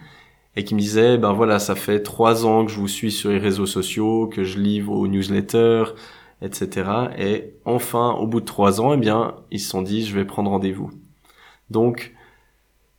et 0.57 0.65
qui 0.65 0.75
me 0.75 0.81
disaient, 0.81 1.19
ben 1.19 1.33
voilà, 1.33 1.59
ça 1.59 1.75
fait 1.75 2.03
trois 2.03 2.47
ans 2.47 2.65
que 2.65 2.71
je 2.71 2.79
vous 2.79 2.89
suis 2.89 3.13
sur 3.13 3.31
les 3.31 3.39
réseaux 3.39 3.67
sociaux, 3.67 4.27
que 4.27 4.45
je 4.45 4.59
lis 4.59 4.81
vos 4.81 5.07
newsletters, 5.07 5.85
etc. 6.43 6.91
Et 7.19 7.55
enfin, 7.65 8.13
au 8.13 8.27
bout 8.27 8.41
de 8.41 8.45
trois 8.47 8.81
ans, 8.81 8.95
eh 8.95 8.97
bien, 8.97 9.35
ils 9.51 9.61
se 9.61 9.69
sont 9.69 9.83
dit, 9.83 10.05
je 10.07 10.15
vais 10.15 10.25
prendre 10.25 10.51
rendez-vous. 10.51 10.91
Donc, 11.71 12.14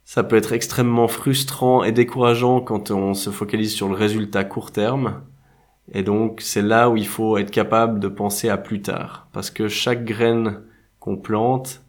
ça 0.06 0.24
peut 0.24 0.36
être 0.38 0.54
extrêmement 0.54 1.08
frustrant 1.08 1.84
et 1.84 1.92
décourageant 1.92 2.62
quand 2.62 2.92
on 2.92 3.16
se 3.16 3.32
focalise 3.32 3.74
sur 3.74 3.90
le 3.90 3.96
résultat 3.96 4.44
court 4.44 4.72
terme. 4.72 5.24
Et 5.92 6.04
donc, 6.04 6.42
c'est 6.42 6.62
là 6.62 6.90
où 6.90 6.96
il 6.96 7.08
faut 7.08 7.38
être 7.38 7.52
capable 7.52 8.00
de 8.00 8.08
penser 8.08 8.48
à 8.48 8.58
plus 8.58 8.82
tard. 8.82 9.28
Parce 9.34 9.50
que 9.50 9.68
chaque 9.68 10.06
graine 10.06 10.62
qu'on 11.00 11.18
plante, 11.18 11.82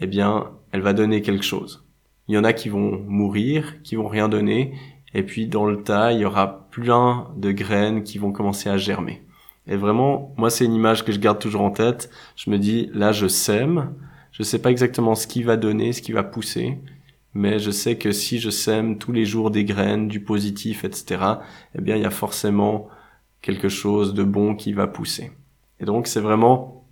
eh 0.00 0.06
bien, 0.06 0.50
elle 0.72 0.82
va 0.82 0.92
donner 0.92 1.22
quelque 1.22 1.44
chose. 1.44 1.84
Il 2.26 2.34
y 2.34 2.38
en 2.38 2.44
a 2.44 2.52
qui 2.52 2.68
vont 2.68 3.02
mourir, 3.06 3.82
qui 3.82 3.96
vont 3.96 4.08
rien 4.08 4.28
donner, 4.28 4.74
et 5.14 5.22
puis 5.22 5.46
dans 5.46 5.64
le 5.64 5.82
tas, 5.82 6.12
il 6.12 6.20
y 6.20 6.24
aura 6.24 6.68
plein 6.70 7.28
de 7.36 7.52
graines 7.52 8.02
qui 8.02 8.18
vont 8.18 8.32
commencer 8.32 8.68
à 8.68 8.76
germer. 8.76 9.22
Et 9.66 9.76
vraiment, 9.76 10.34
moi, 10.36 10.50
c'est 10.50 10.64
une 10.64 10.74
image 10.74 11.04
que 11.04 11.12
je 11.12 11.20
garde 11.20 11.38
toujours 11.38 11.62
en 11.62 11.70
tête. 11.70 12.10
Je 12.36 12.50
me 12.50 12.58
dis, 12.58 12.90
là, 12.94 13.12
je 13.12 13.28
sème. 13.28 13.94
Je 14.32 14.42
sais 14.42 14.58
pas 14.58 14.70
exactement 14.70 15.14
ce 15.14 15.26
qui 15.26 15.42
va 15.42 15.56
donner, 15.56 15.92
ce 15.92 16.02
qui 16.02 16.12
va 16.12 16.22
pousser. 16.22 16.78
Mais 17.38 17.60
je 17.60 17.70
sais 17.70 17.96
que 17.96 18.10
si 18.10 18.40
je 18.40 18.50
sème 18.50 18.98
tous 18.98 19.12
les 19.12 19.24
jours 19.24 19.52
des 19.52 19.64
graines, 19.64 20.08
du 20.08 20.18
positif, 20.18 20.82
etc., 20.82 21.22
eh 21.76 21.80
bien, 21.80 21.94
il 21.94 22.02
y 22.02 22.04
a 22.04 22.10
forcément 22.10 22.88
quelque 23.42 23.68
chose 23.68 24.12
de 24.12 24.24
bon 24.24 24.56
qui 24.56 24.72
va 24.72 24.88
pousser. 24.88 25.30
Et 25.78 25.84
donc, 25.84 26.08
c'est 26.08 26.18
vraiment 26.18 26.84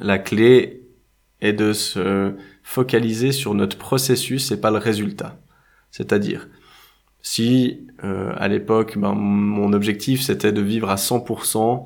la 0.00 0.18
clé 0.18 0.82
est 1.40 1.52
de 1.52 1.72
se 1.72 2.34
focaliser 2.64 3.30
sur 3.30 3.54
notre 3.54 3.78
processus 3.78 4.50
et 4.50 4.60
pas 4.60 4.72
le 4.72 4.78
résultat. 4.78 5.38
C'est-à-dire, 5.92 6.48
si 7.22 7.86
euh, 8.02 8.32
à 8.38 8.48
l'époque, 8.48 8.98
ben, 8.98 9.14
mon 9.14 9.72
objectif 9.72 10.20
c'était 10.20 10.52
de 10.52 10.62
vivre 10.62 10.90
à 10.90 10.96
100% 10.96 11.84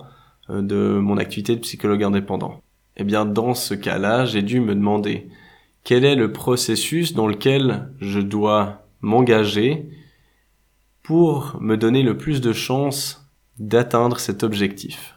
euh, 0.49 0.63
de 0.63 0.99
mon 0.99 1.19
activité 1.19 1.55
de 1.55 1.61
psychologue 1.61 2.03
indépendant. 2.03 2.63
Eh 2.97 3.05
bien, 3.05 3.27
dans 3.27 3.53
ce 3.53 3.75
cas-là, 3.75 4.25
j'ai 4.25 4.41
dû 4.41 4.61
me 4.61 4.75
demander 4.75 5.29
quel 5.85 6.05
est 6.05 6.15
le 6.15 6.33
processus 6.33 7.15
dans 7.15 7.27
lequel 7.27 7.91
je 8.01 8.21
dois 8.21 8.87
m'engager 9.01 9.89
pour 11.03 11.57
me 11.61 11.77
donner 11.77 12.03
le 12.03 12.17
plus 12.17 12.41
de 12.41 12.53
chances 12.53 13.31
d'atteindre 13.59 14.19
cet 14.19 14.43
objectif? 14.43 15.17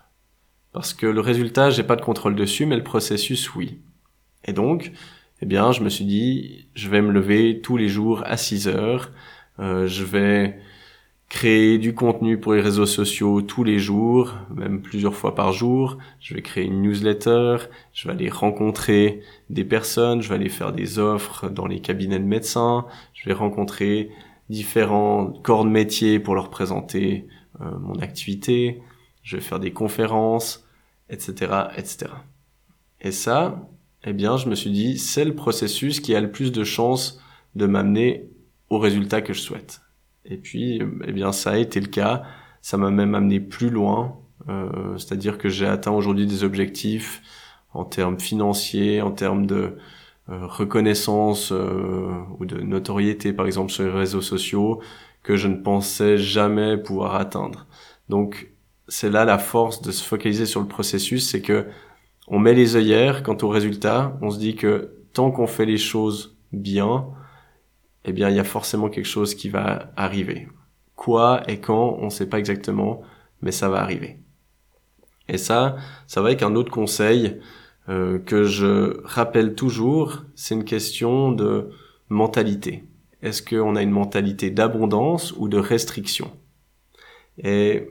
Parce 0.72 0.94
que 0.94 1.06
le 1.06 1.22
résultat, 1.22 1.70
j'ai 1.70 1.84
pas 1.84 1.96
de 1.96 2.02
contrôle 2.02 2.36
dessus, 2.36 2.66
mais 2.66 2.76
le 2.76 2.84
processus, 2.84 3.54
oui. 3.54 3.80
Et 4.46 4.54
donc, 4.54 4.92
eh 5.42 5.46
bien, 5.46 5.72
je 5.72 5.82
me 5.82 5.90
suis 5.90 6.06
dit, 6.06 6.68
je 6.74 6.90
vais 6.90 7.02
me 7.02 7.12
lever 7.12 7.62
tous 7.62 7.78
les 7.78 7.90
jours 7.90 8.24
à 8.26 8.38
6 8.38 8.68
heures, 8.68 9.12
euh, 9.60 9.88
je 9.88 10.04
vais 10.04 10.58
créer 11.34 11.80
du 11.80 11.96
contenu 11.96 12.40
pour 12.40 12.54
les 12.54 12.62
réseaux 12.62 12.86
sociaux 12.86 13.42
tous 13.42 13.64
les 13.64 13.80
jours, 13.80 14.36
même 14.54 14.84
plusieurs 14.84 15.16
fois 15.16 15.34
par 15.34 15.52
jour. 15.52 15.98
Je 16.20 16.36
vais 16.36 16.44
créer 16.44 16.66
une 16.66 16.84
newsletter, 16.84 17.58
je 17.92 18.08
vais 18.08 18.14
aller 18.14 18.30
rencontrer 18.30 19.24
des 19.50 19.66
personnes, 19.66 20.22
je 20.22 20.30
vais 20.30 20.36
aller 20.36 20.48
faire 20.48 20.74
des 20.74 21.00
offres 21.00 21.50
dans 21.50 21.66
les 21.66 21.82
cabinets 21.82 22.20
de 22.20 22.24
médecins, 22.24 22.86
je 23.16 23.28
vais 23.28 23.34
rencontrer 23.34 24.12
différents 24.50 25.26
corps 25.26 25.66
de 25.66 25.72
métier 25.72 26.20
pour 26.20 26.36
leur 26.36 26.52
présenter 26.52 27.28
euh, 27.62 27.80
mon 27.80 27.98
activité, 27.98 28.84
je 29.24 29.38
vais 29.38 29.42
faire 29.42 29.60
des 29.60 29.74
conférences, 29.74 30.68
etc., 31.10 31.52
etc. 31.76 32.12
Et 33.02 33.12
ça, 33.12 33.68
eh 34.06 34.14
bien, 34.14 34.38
je 34.38 34.48
me 34.48 34.54
suis 34.54 34.72
dit, 34.72 35.00
c'est 35.00 35.26
le 35.26 35.34
processus 35.34 36.00
qui 36.00 36.14
a 36.14 36.22
le 36.22 36.32
plus 36.32 36.52
de 36.52 36.64
chances 36.64 37.20
de 37.56 37.66
m'amener 37.66 38.30
au 38.70 38.78
résultat 38.78 39.24
que 39.24 39.34
je 39.34 39.42
souhaite. 39.42 39.83
Et 40.26 40.38
puis, 40.38 40.82
eh 41.06 41.12
bien, 41.12 41.32
ça 41.32 41.52
a 41.52 41.58
été 41.58 41.80
le 41.80 41.88
cas. 41.88 42.24
Ça 42.62 42.78
m'a 42.78 42.92
même 42.92 43.16
amené 43.16 43.40
plus 43.40 43.70
loin. 43.70 44.18
Euh, 44.50 44.98
C'est-à-dire 44.98 45.38
que 45.38 45.50
j'ai 45.50 45.68
atteint 45.68 45.92
aujourd'hui 45.92 46.26
des 46.26 46.44
objectifs 46.44 47.22
en 47.74 47.86
termes 47.86 48.20
financiers, 48.20 49.02
en 49.02 49.12
termes 49.12 49.46
de 49.46 49.78
euh, 50.30 50.48
reconnaissance 50.48 51.52
euh, 51.52 52.14
ou 52.40 52.46
de 52.46 52.62
notoriété, 52.62 53.34
par 53.34 53.46
exemple 53.46 53.72
sur 53.72 53.84
les 53.84 53.92
réseaux 53.92 54.22
sociaux, 54.22 54.82
que 55.24 55.36
je 55.36 55.48
ne 55.48 55.56
pensais 55.56 56.18
jamais 56.18 56.78
pouvoir 56.78 57.16
atteindre. 57.16 57.68
Donc, 58.10 58.52
c'est 58.88 59.10
là 59.10 59.26
la 59.26 59.38
force 59.38 59.82
de 59.82 59.92
se 59.92 60.04
focaliser 60.04 60.46
sur 60.46 60.62
le 60.62 60.68
processus, 60.68 61.30
c'est 61.30 61.42
que 61.42 61.68
on 62.28 62.40
met 62.40 62.54
les 62.54 62.76
œillères 62.76 63.24
quant 63.24 63.38
au 63.42 63.50
résultat. 63.50 64.18
On 64.22 64.30
se 64.30 64.40
dit 64.40 64.56
que 64.56 64.94
tant 65.14 65.32
qu'on 65.32 65.48
fait 65.48 65.66
les 65.66 65.78
choses 65.78 66.38
bien, 66.54 67.08
eh 68.06 68.14
bien, 68.14 68.30
il 68.30 68.36
y 68.36 68.40
a 68.40 68.44
forcément 68.44 68.90
quelque 68.90 69.06
chose 69.08 69.36
qui 69.36 69.50
va 69.50 69.92
arriver. 69.96 70.48
Quoi 70.96 71.44
et 71.48 71.60
quand, 71.60 71.98
on 72.00 72.06
ne 72.06 72.10
sait 72.10 72.28
pas 72.28 72.40
exactement, 72.40 73.02
mais 73.42 73.52
ça 73.52 73.70
va 73.70 73.82
arriver. 73.82 74.20
Et 75.28 75.38
ça, 75.38 75.78
ça 76.08 76.22
va 76.22 76.28
avec 76.28 76.44
un 76.44 76.56
autre 76.56 76.72
conseil 76.72 77.40
euh, 77.90 78.20
que 78.20 78.44
je 78.44 79.02
rappelle 79.04 79.56
toujours, 79.56 80.24
c'est 80.36 80.56
une 80.56 80.64
question 80.64 81.32
de 81.32 81.70
mentalité. 82.10 82.86
Est-ce 83.22 83.42
qu'on 83.42 83.76
a 83.76 83.82
une 83.82 83.92
mentalité 83.92 84.52
d'abondance 84.52 85.34
ou 85.38 85.48
de 85.48 85.58
restriction? 85.58 86.32
Et 87.38 87.88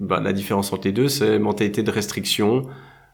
ben, 0.00 0.20
la 0.20 0.32
différence 0.32 0.72
entre 0.72 0.86
les 0.86 0.92
deux, 0.92 1.08
c'est 1.08 1.38
mentalité 1.38 1.82
de 1.82 1.90
restriction. 1.90 2.62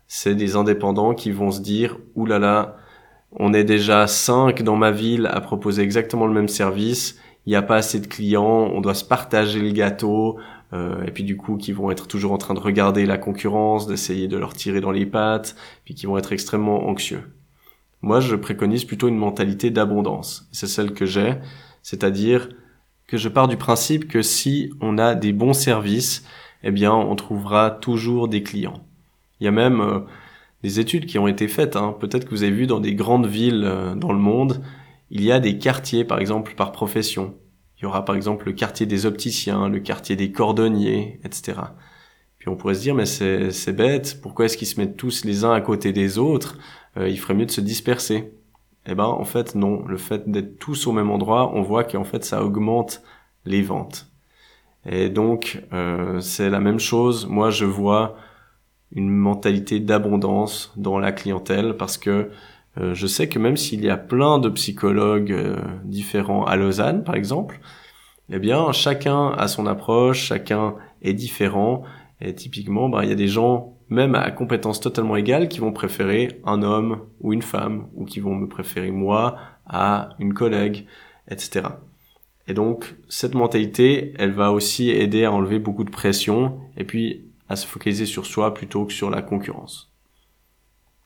C'est 0.09 0.35
des 0.35 0.57
indépendants 0.57 1.15
qui 1.15 1.31
vont 1.31 1.51
se 1.51 1.61
dire, 1.61 1.99
oulala, 2.15 2.77
on 3.37 3.53
est 3.55 3.65
déjà 3.65 4.07
cinq 4.07 4.63
dans 4.63 4.77
ma 4.77 4.91
ville 4.91 5.27
à 5.27 5.41
proposer 5.41 5.83
exactement 5.83 6.27
le 6.27 6.33
même 6.33 6.49
service. 6.49 7.19
Il 7.47 7.51
n'y 7.51 7.57
a 7.57 7.63
pas 7.63 7.77
assez 7.77 7.99
de 7.99 8.07
clients, 8.07 8.71
on 8.73 8.81
doit 8.81 8.95
se 8.95 9.05
partager 9.05 9.61
le 9.61 9.71
gâteau. 9.71 10.39
Euh, 10.73 11.05
et 11.05 11.11
puis 11.11 11.25
du 11.25 11.37
coup, 11.37 11.57
qui 11.57 11.73
vont 11.73 11.91
être 11.91 12.07
toujours 12.07 12.33
en 12.33 12.39
train 12.39 12.55
de 12.55 12.61
regarder 12.61 13.05
la 13.05 13.19
concurrence, 13.19 13.87
d'essayer 13.87 14.29
de 14.29 14.37
leur 14.39 14.55
tirer 14.55 14.81
dans 14.81 14.91
les 14.91 15.07
pattes, 15.07 15.55
puis 15.85 15.95
qui 15.95 16.07
vont 16.07 16.17
être 16.17 16.33
extrêmement 16.33 16.89
anxieux. 16.89 17.23
Moi, 18.01 18.21
je 18.21 18.37
préconise 18.37 18.85
plutôt 18.85 19.09
une 19.09 19.17
mentalité 19.17 19.71
d'abondance. 19.71 20.49
C'est 20.53 20.67
celle 20.67 20.93
que 20.93 21.07
j'ai, 21.07 21.35
c'est-à-dire 21.83 22.49
que 23.07 23.17
je 23.17 23.29
pars 23.29 23.49
du 23.49 23.57
principe 23.57 24.09
que 24.09 24.23
si 24.23 24.73
on 24.81 24.99
a 24.99 25.15
des 25.15 25.33
bons 25.33 25.53
services, 25.53 26.25
eh 26.63 26.71
bien, 26.71 26.93
on 26.93 27.15
trouvera 27.17 27.71
toujours 27.71 28.29
des 28.29 28.43
clients. 28.43 28.83
Il 29.41 29.45
y 29.45 29.49
a 29.49 29.53
même 29.53 29.81
euh, 29.81 30.01
des 30.63 30.81
études 30.81 31.07
qui 31.07 31.19
ont 31.19 31.29
été 31.29 31.49
faites. 31.49 31.77
Hein. 31.77 31.95
Peut-être 31.99 32.25
que 32.25 32.31
vous 32.31 32.43
avez 32.43 32.53
vu 32.53 32.67
dans 32.67 32.81
des 32.81 32.95
grandes 32.95 33.27
villes 33.27 33.65
euh, 33.65 33.95
dans 33.95 34.13
le 34.13 34.19
monde, 34.19 34.63
il 35.11 35.23
y 35.23 35.33
a 35.33 35.41
des 35.41 35.59
quartiers, 35.59 36.05
par 36.05 36.19
exemple, 36.19 36.55
par 36.55 36.73
profession. 36.73 37.35
Il 37.79 37.83
y 37.83 37.87
aura 37.87 38.05
par 38.05 38.15
exemple 38.15 38.47
le 38.47 38.53
quartier 38.53 38.87
des 38.87 39.07
opticiens, 39.07 39.69
le 39.69 39.81
quartier 39.81 40.15
des 40.15 40.31
cordonniers, 40.31 41.21
etc. 41.25 41.59
Puis 42.39 42.49
on 42.49 42.57
pourrait 42.57 42.75
se 42.75 42.81
dire, 42.81 42.95
mais 42.95 43.07
c'est 43.07 43.73
bête, 43.73 44.21
pourquoi 44.23 44.45
est-ce 44.47 44.57
qu'ils 44.57 44.69
se 44.69 44.81
mettent 44.81 44.97
tous 44.97 45.25
les 45.25 45.45
uns 45.45 45.53
à 45.53 45.61
côté 45.61 45.93
des 45.93 46.19
autres 46.19 46.59
euh, 46.97 47.09
Il 47.09 47.19
ferait 47.19 47.35
mieux 47.35 47.47
de 47.47 47.51
se 47.51 47.61
disperser? 47.61 48.33
Eh 48.87 48.95
ben, 48.95 49.05
en 49.05 49.25
fait, 49.25 49.55
non. 49.55 49.85
Le 49.87 49.97
fait 49.97 50.29
d'être 50.31 50.59
tous 50.59 50.87
au 50.87 50.93
même 50.93 51.11
endroit, 51.11 51.53
on 51.55 51.63
voit 51.63 51.85
qu'en 51.85 52.05
fait, 52.05 52.25
ça 52.25 52.45
augmente 52.45 53.03
les 53.45 53.63
ventes. 53.63 54.09
Et 54.87 55.09
donc, 55.09 55.63
euh, 55.73 56.21
c'est 56.21 56.51
la 56.51 56.61
même 56.61 56.81
chose. 56.81 57.27
Moi, 57.27 57.51
je 57.51 57.65
vois 57.65 58.17
une 58.95 59.11
mentalité 59.11 59.81
d'abondance 59.81 60.73
dans 60.77 60.99
la 60.99 61.13
clientèle 61.13 61.77
parce 61.77 61.99
que 61.99 62.31
euh, 62.79 62.95
je 62.95 63.07
sais 63.07 63.29
que 63.29 63.39
même 63.39 63.57
s'il 63.57 63.85
y 63.85 63.91
a 63.91 63.97
plein 63.97 64.39
de 64.39 64.49
psychologues 64.49 65.33
euh, 65.33 65.57
différents 65.85 66.45
à 66.45 66.57
Lausanne, 66.57 67.05
par 67.05 67.15
exemple, 67.15 67.61
eh 68.31 68.39
bien, 68.39 68.73
chacun 68.73 69.31
a 69.31 69.49
son 69.49 69.67
approche, 69.67 70.25
chacun 70.25 70.77
est 71.03 71.13
différent. 71.13 71.83
Et 72.21 72.35
typiquement, 72.35 72.89
bah, 72.89 73.01
il 73.05 73.11
y 73.11 73.13
a 73.13 73.17
des 73.17 73.29
gens, 73.29 73.77
même 73.89 74.15
à 74.15 74.31
compétences 74.31 74.81
totalement 74.81 75.17
égales, 75.17 75.49
qui 75.49 75.59
vont 75.59 75.73
préférer 75.73 76.41
un 76.45 76.63
homme 76.63 77.01
ou 77.21 77.33
une 77.33 77.43
femme, 77.43 77.89
ou 77.95 78.05
qui 78.05 78.21
vont 78.21 78.35
me 78.35 78.49
préférer 78.49 78.91
moi 78.91 79.37
à 79.67 80.11
une 80.19 80.33
collègue, 80.33 80.87
etc. 81.29 81.67
Et 82.49 82.55
donc, 82.55 82.95
cette 83.09 83.35
mentalité, 83.35 84.15
elle 84.19 84.33
va 84.33 84.53
aussi 84.53 84.91
aider 84.91 85.25
à 85.25 85.33
enlever 85.33 85.59
beaucoup 85.59 85.85
de 85.85 85.91
pression 85.91 86.59
et 86.77 86.85
puis 86.85 87.32
à 87.49 87.57
se 87.57 87.67
focaliser 87.67 88.07
sur 88.07 88.27
soi 88.27 88.55
plutôt 88.55 88.85
que 88.85 88.93
sur 88.93 89.11
la 89.11 89.23
concurrence. 89.23 89.93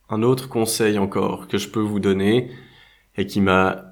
Un 0.09 0.23
autre 0.23 0.49
conseil 0.49 0.99
encore 0.99 1.49
que 1.49 1.59
je 1.59 1.69
peux 1.69 1.81
vous 1.81 2.01
donner 2.01 2.51
et 3.17 3.27
qui 3.27 3.41
m'a 3.41 3.85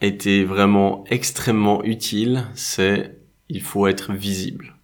été 0.00 0.44
vraiment 0.44 1.04
extrêmement 1.08 1.82
utile, 1.84 2.44
c'est 2.54 3.18
il 3.48 3.62
faut 3.62 3.86
être 3.86 4.12
visible. 4.12 4.74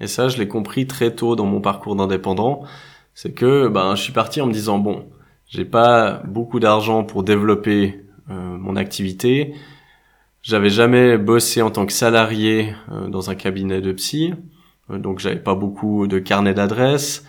Et 0.00 0.06
ça, 0.06 0.28
je 0.28 0.38
l'ai 0.38 0.48
compris 0.48 0.86
très 0.86 1.14
tôt 1.14 1.36
dans 1.36 1.46
mon 1.46 1.60
parcours 1.60 1.96
d'indépendant, 1.96 2.62
c'est 3.14 3.32
que 3.32 3.68
ben 3.68 3.96
je 3.96 4.02
suis 4.02 4.12
parti 4.12 4.40
en 4.40 4.46
me 4.46 4.52
disant 4.52 4.78
bon, 4.78 5.10
j'ai 5.48 5.64
pas 5.64 6.22
beaucoup 6.24 6.60
d'argent 6.60 7.04
pour 7.04 7.22
développer 7.24 8.04
euh, 8.30 8.34
mon 8.34 8.76
activité, 8.76 9.54
j'avais 10.42 10.70
jamais 10.70 11.18
bossé 11.18 11.62
en 11.62 11.70
tant 11.70 11.84
que 11.84 11.92
salarié 11.92 12.74
euh, 12.92 13.08
dans 13.08 13.30
un 13.30 13.34
cabinet 13.34 13.80
de 13.80 13.92
psy, 13.92 14.34
donc 14.90 15.18
j'avais 15.18 15.36
pas 15.36 15.54
beaucoup 15.54 16.06
de 16.06 16.18
carnet 16.18 16.54
d'adresses. 16.54 17.24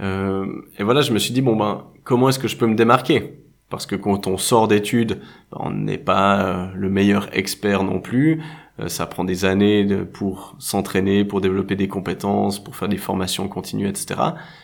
Euh, 0.00 0.46
et 0.78 0.84
voilà, 0.84 1.00
je 1.00 1.12
me 1.12 1.18
suis 1.18 1.32
dit 1.32 1.40
bon 1.40 1.56
ben 1.56 1.84
comment 2.04 2.28
est-ce 2.28 2.38
que 2.38 2.48
je 2.48 2.56
peux 2.56 2.66
me 2.66 2.74
démarquer? 2.74 3.40
Parce 3.70 3.84
que 3.84 3.96
quand 3.96 4.26
on 4.26 4.38
sort 4.38 4.68
d'études, 4.68 5.20
ben, 5.50 5.58
on 5.60 5.70
n'est 5.70 5.98
pas 5.98 6.70
le 6.74 6.88
meilleur 6.88 7.28
expert 7.36 7.84
non 7.84 8.00
plus. 8.00 8.42
ça 8.86 9.06
prend 9.06 9.24
des 9.24 9.44
années 9.44 9.86
pour 10.12 10.54
s'entraîner, 10.58 11.24
pour 11.24 11.40
développer 11.40 11.76
des 11.76 11.88
compétences, 11.88 12.62
pour 12.62 12.76
faire 12.76 12.88
des 12.88 12.96
formations 12.96 13.48
continues, 13.48 13.88
etc. 13.88 14.20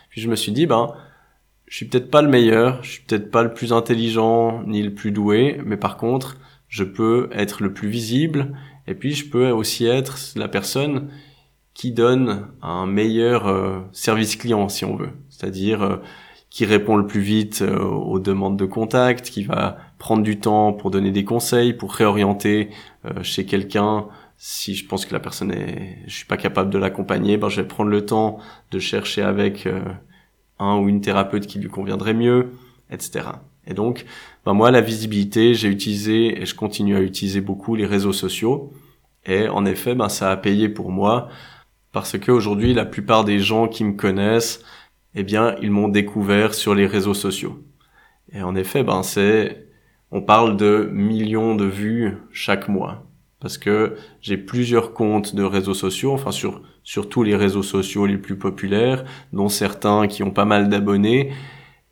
Puis 0.08 0.20
je 0.20 0.28
me 0.30 0.36
suis 0.36 0.52
dit 0.52 0.66
ben 0.66 0.94
je 1.66 1.76
suis 1.76 1.86
peut-être 1.86 2.10
pas 2.10 2.22
le 2.22 2.28
meilleur, 2.28 2.82
je 2.82 2.90
suis 2.92 3.02
peut-être 3.02 3.30
pas 3.30 3.42
le 3.42 3.52
plus 3.52 3.72
intelligent 3.72 4.62
ni 4.66 4.82
le 4.82 4.94
plus 4.94 5.10
doué, 5.10 5.60
mais 5.64 5.76
par 5.76 5.96
contre 5.96 6.36
je 6.68 6.84
peux 6.84 7.28
être 7.32 7.62
le 7.62 7.72
plus 7.72 7.88
visible 7.88 8.56
et 8.86 8.94
puis 8.94 9.12
je 9.14 9.28
peux 9.30 9.50
aussi 9.50 9.86
être 9.86 10.18
la 10.36 10.48
personne 10.48 11.08
qui 11.74 11.90
donne 11.90 12.46
un 12.62 12.86
meilleur 12.86 13.48
euh, 13.48 13.80
service 13.92 14.36
client 14.36 14.68
si 14.68 14.84
on 14.84 14.96
veut, 14.96 15.10
c'est-à-dire 15.28 15.82
euh, 15.82 15.96
qui 16.48 16.64
répond 16.64 16.96
le 16.96 17.06
plus 17.06 17.20
vite 17.20 17.62
euh, 17.62 17.80
aux 17.80 18.20
demandes 18.20 18.56
de 18.56 18.64
contact, 18.64 19.28
qui 19.28 19.42
va 19.42 19.76
prendre 19.98 20.22
du 20.22 20.38
temps 20.38 20.72
pour 20.72 20.92
donner 20.92 21.10
des 21.10 21.24
conseils, 21.24 21.72
pour 21.72 21.92
réorienter 21.92 22.70
chez 23.22 23.44
quelqu'un 23.44 24.06
si 24.36 24.74
je 24.74 24.86
pense 24.86 25.06
que 25.06 25.14
la 25.14 25.20
personne 25.20 25.50
est 25.50 25.98
je 26.06 26.14
suis 26.14 26.26
pas 26.26 26.36
capable 26.36 26.70
de 26.70 26.78
l'accompagner, 26.78 27.36
ben 27.36 27.48
je 27.48 27.60
vais 27.60 27.66
prendre 27.66 27.90
le 27.90 28.04
temps 28.04 28.38
de 28.70 28.78
chercher 28.78 29.22
avec 29.22 29.66
un 30.58 30.78
ou 30.78 30.88
une 30.88 31.00
thérapeute 31.00 31.46
qui 31.46 31.58
lui 31.58 31.68
conviendrait 31.68 32.12
mieux, 32.12 32.52
etc. 32.90 33.26
Et 33.66 33.72
donc, 33.72 34.04
ben 34.44 34.52
moi, 34.52 34.70
la 34.70 34.80
visibilité, 34.80 35.54
j'ai 35.54 35.68
utilisé 35.68 36.40
et 36.40 36.44
je 36.44 36.54
continue 36.54 36.96
à 36.96 37.00
utiliser 37.00 37.40
beaucoup 37.40 37.74
les 37.76 37.86
réseaux 37.86 38.12
sociaux. 38.12 38.72
Et 39.24 39.48
en 39.48 39.64
effet, 39.64 39.94
ben 39.94 40.10
ça 40.10 40.30
a 40.30 40.36
payé 40.36 40.68
pour 40.68 40.90
moi 40.90 41.28
parce 41.94 42.18
que 42.18 42.32
aujourd'hui, 42.32 42.74
la 42.74 42.84
plupart 42.84 43.24
des 43.24 43.38
gens 43.38 43.68
qui 43.68 43.84
me 43.84 43.92
connaissent, 43.92 44.62
eh 45.14 45.22
bien, 45.22 45.54
ils 45.62 45.70
m'ont 45.70 45.88
découvert 45.88 46.52
sur 46.52 46.74
les 46.74 46.86
réseaux 46.86 47.14
sociaux. 47.14 47.62
Et 48.32 48.42
en 48.42 48.56
effet, 48.56 48.82
ben 48.82 49.02
c'est, 49.04 49.68
on 50.10 50.20
parle 50.20 50.56
de 50.56 50.90
millions 50.92 51.54
de 51.54 51.64
vues 51.64 52.18
chaque 52.32 52.68
mois 52.68 53.06
parce 53.40 53.58
que 53.58 53.96
j'ai 54.22 54.38
plusieurs 54.38 54.94
comptes 54.94 55.34
de 55.34 55.42
réseaux 55.42 55.74
sociaux, 55.74 56.12
enfin 56.12 56.30
sur 56.30 56.62
sur 56.82 57.08
tous 57.08 57.22
les 57.22 57.36
réseaux 57.36 57.62
sociaux 57.62 58.06
les 58.06 58.18
plus 58.18 58.36
populaires, 58.38 59.04
dont 59.32 59.48
certains 59.48 60.06
qui 60.06 60.22
ont 60.22 60.30
pas 60.30 60.44
mal 60.46 60.68
d'abonnés 60.68 61.32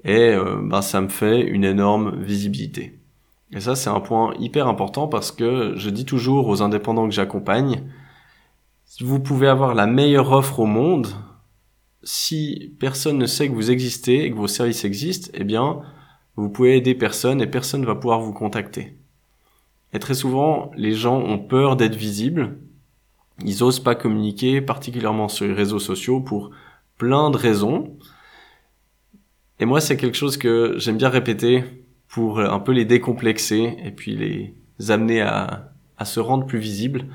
et 0.05 0.31
euh, 0.31 0.57
ben, 0.63 0.83
ça 0.83 1.01
me 1.01 1.09
fait 1.09 1.43
une 1.43 1.65
énorme 1.65 2.23
visibilité. 2.23 2.99
Et 3.53 3.61
ça, 3.61 3.77
c'est 3.77 3.91
un 3.91 4.01
point 4.01 4.35
hyper 4.39 4.67
important 4.67 5.07
parce 5.09 5.31
que 5.31 5.75
je 5.77 5.91
dis 5.91 6.07
toujours 6.07 6.49
aux 6.49 6.63
indépendants 6.63 7.07
que 7.07 7.15
j'accompagne, 7.15 7.83
vous 9.01 9.21
pouvez 9.21 9.49
avoir 9.49 9.75
la 9.75 9.87
meilleure 9.87 10.33
offre 10.33 10.61
au 10.61 10.67
monde, 10.67 11.09
si 12.03 12.75
personne 12.79 13.19
ne 13.19 13.27
sait 13.27 13.49
que 13.49 13.55
vous 13.55 13.71
existez 13.71 14.25
et 14.25 14.31
que 14.31 14.37
vos 14.37 14.49
services 14.49 14.85
existent, 14.85 15.31
eh 15.35 15.45
bien, 15.45 15.81
vous 16.37 16.51
pouvez 16.51 16.77
aider 16.77 16.95
personne 16.95 17.41
et 17.41 17.47
personne 17.47 17.83
ne 17.83 17.87
va 17.87 17.95
pouvoir 17.95 18.21
vous 18.21 18.33
contacter. 18.33 18.99
Et 19.93 19.99
très 19.99 20.15
souvent, 20.15 20.71
les 20.77 20.93
gens 20.93 21.19
ont 21.19 21.39
peur 21.39 21.77
d'être 21.77 21.95
visibles. 21.95 22.59
Ils 23.45 23.63
osent 23.63 23.81
pas 23.81 23.95
communiquer, 23.95 24.61
particulièrement 24.61 25.29
sur 25.29 25.47
les 25.47 25.53
réseaux 25.53 25.79
sociaux, 25.79 26.21
pour 26.21 26.51
plein 26.99 27.31
de 27.31 27.37
raisons. 27.37 27.97
Et 29.61 29.65
moi, 29.65 29.81
c'est 29.81 29.97
quelque 29.97 30.17
chose 30.17 30.37
que 30.37 30.75
j'aime 30.79 30.97
bien 30.97 31.09
répéter 31.09 31.65
pour 32.09 32.41
un 32.41 32.59
peu 32.59 32.73
les 32.73 32.85
décomplexer 32.85 33.77
et 33.85 33.91
puis 33.91 34.17
les 34.17 34.91
amener 34.91 35.21
à, 35.21 35.73
à 35.99 36.05
se 36.05 36.21
rendre 36.21 36.47
plus 36.47 36.59
visibles. 36.59 37.07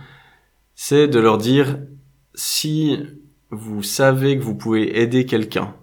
C'est 0.79 1.07
de 1.07 1.17
leur 1.19 1.39
dire, 1.39 1.79
si 2.35 2.99
vous 3.49 3.81
savez 3.81 4.37
que 4.37 4.43
vous 4.43 4.53
pouvez 4.53 5.01
aider 5.01 5.25
quelqu'un, 5.25 5.73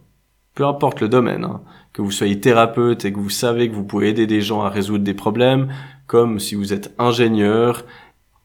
peu 0.54 0.64
importe 0.64 1.00
le 1.00 1.08
domaine, 1.08 1.42
hein, 1.42 1.62
que 1.92 2.00
vous 2.00 2.12
soyez 2.12 2.38
thérapeute 2.38 3.04
et 3.04 3.12
que 3.12 3.18
vous 3.18 3.28
savez 3.28 3.68
que 3.68 3.74
vous 3.74 3.82
pouvez 3.82 4.10
aider 4.10 4.28
des 4.28 4.40
gens 4.40 4.62
à 4.62 4.68
résoudre 4.68 5.02
des 5.02 5.12
problèmes, 5.12 5.74
comme 6.06 6.38
si 6.38 6.54
vous 6.54 6.72
êtes 6.72 6.94
ingénieur 7.00 7.84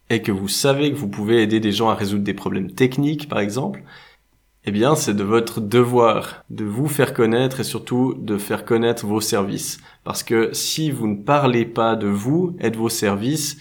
et 0.09 0.23
que 0.23 0.31
vous 0.31 0.47
savez 0.47 0.91
que 0.91 0.97
vous 0.97 1.07
pouvez 1.07 1.43
aider 1.43 1.59
des 1.59 1.71
gens 1.71 1.89
à 1.89 1.93
résoudre 1.93 2.23
des 2.23 2.33
problèmes 2.33 2.71
techniques, 2.71 3.29
par 3.29 3.41
exemple, 3.41 3.83
eh 4.65 4.71
bien, 4.71 4.95
c'est 4.95 5.13
de 5.13 5.23
votre 5.23 5.61
devoir 5.61 6.45
de 6.49 6.65
vous 6.65 6.87
faire 6.87 7.13
connaître 7.13 7.59
et 7.59 7.63
surtout 7.63 8.15
de 8.17 8.39
faire 8.39 8.65
connaître 8.65 9.05
vos 9.05 9.21
services. 9.21 9.79
Parce 10.03 10.23
que 10.23 10.49
si 10.53 10.89
vous 10.89 11.05
ne 11.05 11.21
parlez 11.21 11.65
pas 11.65 11.95
de 11.95 12.07
vous 12.07 12.55
et 12.59 12.71
de 12.71 12.77
vos 12.77 12.89
services, 12.89 13.59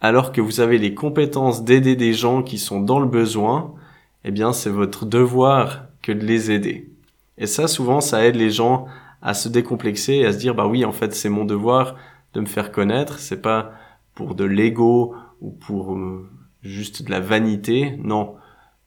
alors 0.00 0.32
que 0.32 0.40
vous 0.40 0.60
avez 0.60 0.78
les 0.78 0.94
compétences 0.94 1.64
d'aider 1.64 1.96
des 1.96 2.12
gens 2.12 2.42
qui 2.42 2.58
sont 2.58 2.80
dans 2.80 3.00
le 3.00 3.06
besoin, 3.06 3.74
eh 4.24 4.30
bien, 4.30 4.52
c'est 4.52 4.70
votre 4.70 5.06
devoir 5.06 5.86
que 6.02 6.12
de 6.12 6.24
les 6.24 6.50
aider. 6.50 6.90
Et 7.36 7.46
ça, 7.46 7.68
souvent, 7.68 8.00
ça 8.00 8.24
aide 8.24 8.36
les 8.36 8.50
gens 8.50 8.86
à 9.22 9.34
se 9.34 9.48
décomplexer 9.48 10.14
et 10.14 10.26
à 10.26 10.32
se 10.32 10.38
dire, 10.38 10.54
bah 10.54 10.66
oui, 10.66 10.84
en 10.84 10.92
fait, 10.92 11.14
c'est 11.14 11.28
mon 11.28 11.44
devoir 11.44 11.96
de 12.34 12.40
me 12.40 12.46
faire 12.46 12.72
connaître. 12.72 13.18
C'est 13.18 13.42
pas 13.42 13.72
pour 14.14 14.34
de 14.34 14.44
l'ego 14.44 15.14
ou 15.40 15.50
pour 15.50 15.94
euh, 15.94 16.28
juste 16.62 17.04
de 17.04 17.10
la 17.10 17.20
vanité. 17.20 17.96
Non 18.02 18.36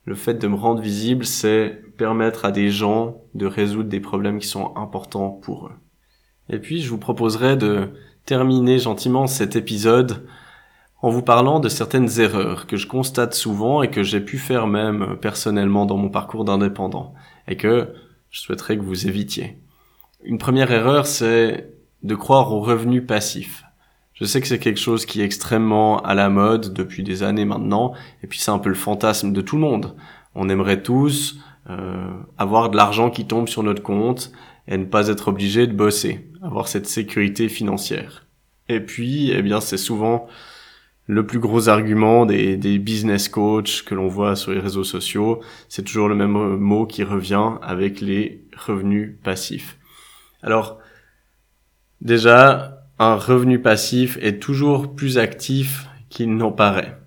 le 0.05 0.15
fait 0.15 0.33
de 0.35 0.47
me 0.47 0.55
rendre 0.55 0.81
visible, 0.81 1.25
c'est 1.25 1.81
permettre 1.97 2.45
à 2.45 2.51
des 2.51 2.69
gens 2.69 3.21
de 3.35 3.45
résoudre 3.45 3.89
des 3.89 3.99
problèmes 3.99 4.39
qui 4.39 4.47
sont 4.47 4.75
importants 4.75 5.29
pour 5.29 5.67
eux. 5.67 5.73
Et 6.49 6.59
puis, 6.59 6.81
je 6.81 6.89
vous 6.89 6.97
proposerai 6.97 7.55
de 7.55 7.89
terminer 8.25 8.79
gentiment 8.79 9.27
cet 9.27 9.55
épisode 9.55 10.25
en 11.01 11.09
vous 11.09 11.23
parlant 11.23 11.59
de 11.59 11.69
certaines 11.69 12.19
erreurs 12.19 12.67
que 12.67 12.77
je 12.77 12.87
constate 12.87 13.33
souvent 13.33 13.81
et 13.81 13.89
que 13.89 14.03
j'ai 14.03 14.21
pu 14.21 14.37
faire 14.37 14.67
même 14.67 15.17
personnellement 15.19 15.85
dans 15.85 15.97
mon 15.97 16.09
parcours 16.09 16.45
d'indépendant 16.45 17.13
et 17.47 17.57
que 17.57 17.93
je 18.29 18.39
souhaiterais 18.39 18.77
que 18.77 18.83
vous 18.83 19.07
évitiez. 19.07 19.57
Une 20.23 20.37
première 20.37 20.71
erreur, 20.71 21.07
c'est 21.07 21.73
de 22.03 22.15
croire 22.15 22.51
au 22.51 22.61
revenu 22.61 23.03
passif. 23.05 23.63
Je 24.13 24.25
sais 24.25 24.39
que 24.39 24.47
c'est 24.47 24.59
quelque 24.59 24.79
chose 24.79 25.05
qui 25.05 25.21
est 25.21 25.25
extrêmement 25.25 26.01
à 26.03 26.13
la 26.13 26.29
mode 26.29 26.73
depuis 26.73 27.01
des 27.01 27.23
années 27.23 27.45
maintenant, 27.45 27.93
et 28.21 28.27
puis 28.27 28.37
c'est 28.39 28.51
un 28.51 28.59
peu 28.59 28.69
le 28.69 28.75
fantasme 28.75 29.33
de 29.33 29.41
tout 29.41 29.55
le 29.55 29.63
monde. 29.63 29.95
On 30.35 30.47
aimerait 30.47 30.83
tous 30.83 31.39
euh, 31.69 32.11
avoir 32.37 32.69
de 32.69 32.77
l'argent 32.77 33.09
qui 33.09 33.25
tombe 33.25 33.47
sur 33.47 33.63
notre 33.63 33.81
compte 33.81 34.31
et 34.67 34.77
ne 34.77 34.85
pas 34.85 35.07
être 35.07 35.29
obligé 35.29 35.65
de 35.65 35.73
bosser, 35.73 36.29
avoir 36.43 36.67
cette 36.67 36.87
sécurité 36.87 37.49
financière. 37.49 38.27
Et 38.69 38.79
puis, 38.79 39.31
eh 39.31 39.41
bien, 39.41 39.59
c'est 39.59 39.77
souvent 39.77 40.27
le 41.07 41.25
plus 41.25 41.39
gros 41.39 41.67
argument 41.67 42.25
des, 42.25 42.57
business 42.79 43.27
coachs 43.27 43.83
que 43.85 43.95
l'on 43.95 44.07
voit 44.07 44.35
sur 44.35 44.51
les 44.51 44.59
réseaux 44.59 44.83
sociaux. 44.83 45.41
C'est 45.67 45.83
toujours 45.83 46.07
le 46.07 46.15
même 46.15 46.31
mot 46.31 46.85
qui 46.85 47.03
revient 47.03 47.51
avec 47.61 48.01
les 48.01 48.45
revenus 48.57 49.17
passifs. 49.23 49.77
Alors, 50.41 50.79
déjà, 51.99 52.85
un 52.99 53.15
revenu 53.15 53.59
passif 53.59 54.17
est 54.21 54.39
toujours 54.39 54.95
plus 54.95 55.17
actif 55.17 55.87
qu'il 56.09 56.35
n'en 56.35 56.51
paraît. 56.51 56.97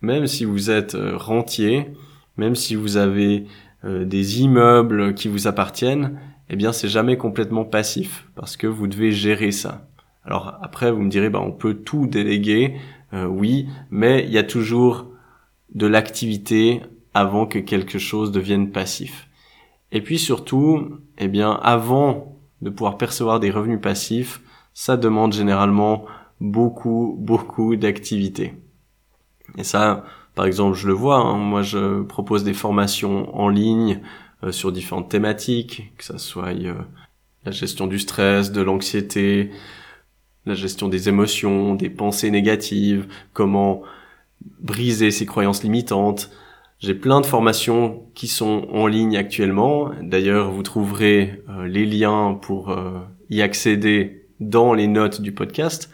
Même 0.00 0.26
si 0.26 0.44
vous 0.44 0.70
êtes 0.70 0.94
euh, 0.94 1.16
rentier, 1.16 1.88
même 2.36 2.54
si 2.54 2.74
vous 2.74 2.96
avez 2.96 3.46
euh, 3.84 4.04
des 4.04 4.40
immeubles 4.40 5.14
qui 5.14 5.28
vous 5.28 5.46
appartiennent, 5.46 6.18
eh 6.48 6.56
bien 6.56 6.72
c'est 6.72 6.88
jamais 6.88 7.16
complètement 7.16 7.64
passif 7.64 8.26
parce 8.34 8.56
que 8.56 8.66
vous 8.66 8.86
devez 8.86 9.12
gérer 9.12 9.52
ça. 9.52 9.88
Alors 10.24 10.58
après 10.62 10.90
vous 10.90 11.02
me 11.02 11.10
direz 11.10 11.30
bah 11.30 11.40
on 11.42 11.52
peut 11.52 11.74
tout 11.74 12.06
déléguer, 12.06 12.76
euh, 13.12 13.26
oui, 13.26 13.68
mais 13.90 14.24
il 14.24 14.30
y 14.30 14.38
a 14.38 14.42
toujours 14.42 15.06
de 15.74 15.86
l'activité 15.86 16.82
avant 17.14 17.46
que 17.46 17.58
quelque 17.58 17.98
chose 17.98 18.32
devienne 18.32 18.70
passif. 18.70 19.28
Et 19.92 20.00
puis 20.00 20.18
surtout, 20.18 20.98
eh 21.18 21.28
bien 21.28 21.52
avant 21.62 22.38
de 22.62 22.70
pouvoir 22.70 22.96
percevoir 22.98 23.40
des 23.40 23.50
revenus 23.50 23.80
passifs, 23.80 24.40
ça 24.74 24.96
demande 24.96 25.32
généralement 25.32 26.04
beaucoup, 26.40 27.16
beaucoup 27.18 27.76
d'activité. 27.76 28.54
Et 29.58 29.64
ça, 29.64 30.04
par 30.34 30.46
exemple, 30.46 30.76
je 30.76 30.86
le 30.86 30.92
vois, 30.92 31.18
hein, 31.18 31.36
moi 31.36 31.62
je 31.62 32.02
propose 32.02 32.44
des 32.44 32.54
formations 32.54 33.36
en 33.36 33.48
ligne 33.48 34.00
euh, 34.44 34.52
sur 34.52 34.72
différentes 34.72 35.10
thématiques, 35.10 35.92
que 35.96 36.04
ça 36.04 36.18
soit 36.18 36.54
euh, 36.54 36.74
la 37.44 37.50
gestion 37.50 37.86
du 37.86 37.98
stress, 37.98 38.52
de 38.52 38.62
l'anxiété, 38.62 39.50
la 40.46 40.54
gestion 40.54 40.88
des 40.88 41.08
émotions, 41.08 41.74
des 41.74 41.90
pensées 41.90 42.30
négatives, 42.30 43.06
comment 43.32 43.82
briser 44.60 45.10
ses 45.10 45.26
croyances 45.26 45.62
limitantes. 45.62 46.30
J'ai 46.78 46.94
plein 46.94 47.20
de 47.20 47.26
formations 47.26 48.02
qui 48.14 48.26
sont 48.26 48.66
en 48.72 48.86
ligne 48.86 49.16
actuellement. 49.16 49.90
D'ailleurs, 50.00 50.50
vous 50.50 50.62
trouverez 50.62 51.42
euh, 51.48 51.66
les 51.66 51.84
liens 51.84 52.38
pour 52.40 52.70
euh, 52.70 53.00
y 53.28 53.42
accéder 53.42 54.24
dans 54.40 54.72
les 54.72 54.86
notes 54.86 55.20
du 55.20 55.32
podcast. 55.32 55.90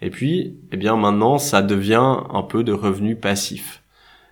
Et 0.00 0.10
puis, 0.10 0.56
eh 0.70 0.76
bien 0.76 0.96
maintenant, 0.96 1.38
ça 1.38 1.60
devient 1.60 2.18
un 2.30 2.42
peu 2.42 2.62
de 2.62 2.72
revenus 2.72 3.18
passifs. 3.20 3.82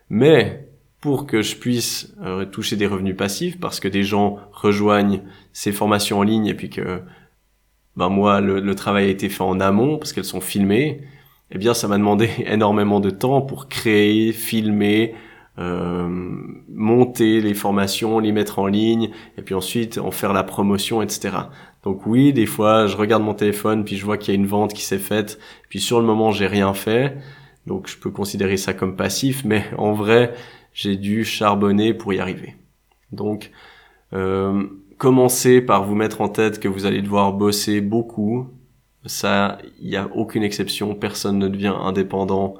Mais 0.08 0.68
pour 1.00 1.26
que 1.26 1.42
je 1.42 1.56
puisse 1.56 2.14
euh, 2.22 2.44
toucher 2.44 2.76
des 2.76 2.86
revenus 2.86 3.16
passifs, 3.16 3.58
parce 3.58 3.80
que 3.80 3.88
des 3.88 4.04
gens 4.04 4.38
rejoignent 4.52 5.22
ces 5.52 5.72
formations 5.72 6.20
en 6.20 6.22
ligne 6.22 6.46
et 6.46 6.54
puis 6.54 6.70
que 6.70 7.00
ben 7.96 8.08
moi, 8.08 8.40
le, 8.40 8.60
le 8.60 8.74
travail 8.74 9.06
a 9.06 9.08
été 9.08 9.28
fait 9.28 9.42
en 9.42 9.60
amont 9.60 9.98
parce 9.98 10.12
qu'elles 10.12 10.24
sont 10.24 10.40
filmées, 10.40 11.02
eh 11.50 11.58
bien, 11.58 11.74
ça 11.74 11.88
m'a 11.88 11.98
demandé 11.98 12.30
énormément 12.46 13.00
de 13.00 13.10
temps 13.10 13.42
pour 13.42 13.68
créer, 13.68 14.32
filmer, 14.32 15.14
euh, 15.58 16.08
monter 16.68 17.40
les 17.40 17.54
formations, 17.54 18.18
les 18.18 18.32
mettre 18.32 18.58
en 18.58 18.66
ligne, 18.66 19.10
et 19.38 19.42
puis 19.42 19.54
ensuite 19.54 19.98
en 19.98 20.10
faire 20.10 20.32
la 20.32 20.44
promotion, 20.44 21.00
etc. 21.02 21.36
Donc 21.82 22.06
oui, 22.06 22.32
des 22.32 22.46
fois, 22.46 22.86
je 22.86 22.96
regarde 22.96 23.22
mon 23.22 23.34
téléphone, 23.34 23.84
puis 23.84 23.96
je 23.96 24.04
vois 24.04 24.18
qu'il 24.18 24.34
y 24.34 24.36
a 24.36 24.40
une 24.40 24.46
vente 24.46 24.74
qui 24.74 24.82
s'est 24.82 24.98
faite, 24.98 25.38
puis 25.68 25.80
sur 25.80 26.00
le 26.00 26.06
moment, 26.06 26.30
j'ai 26.30 26.46
rien 26.46 26.74
fait, 26.74 27.16
donc 27.66 27.88
je 27.88 27.96
peux 27.96 28.10
considérer 28.10 28.56
ça 28.58 28.74
comme 28.74 28.96
passif, 28.96 29.44
mais 29.44 29.64
en 29.78 29.92
vrai, 29.92 30.34
j'ai 30.74 30.96
dû 30.96 31.24
charbonner 31.24 31.94
pour 31.94 32.12
y 32.12 32.18
arriver. 32.20 32.56
Donc, 33.12 33.50
euh, 34.12 34.64
commencez 34.98 35.60
par 35.60 35.84
vous 35.84 35.94
mettre 35.94 36.20
en 36.20 36.28
tête 36.28 36.60
que 36.60 36.68
vous 36.68 36.86
allez 36.86 37.02
devoir 37.02 37.32
bosser 37.32 37.80
beaucoup. 37.80 38.48
Ça, 39.04 39.58
il 39.80 39.88
n'y 39.88 39.96
a 39.96 40.08
aucune 40.14 40.42
exception. 40.42 40.94
Personne 40.94 41.38
ne 41.38 41.48
devient 41.48 41.74
indépendant 41.78 42.54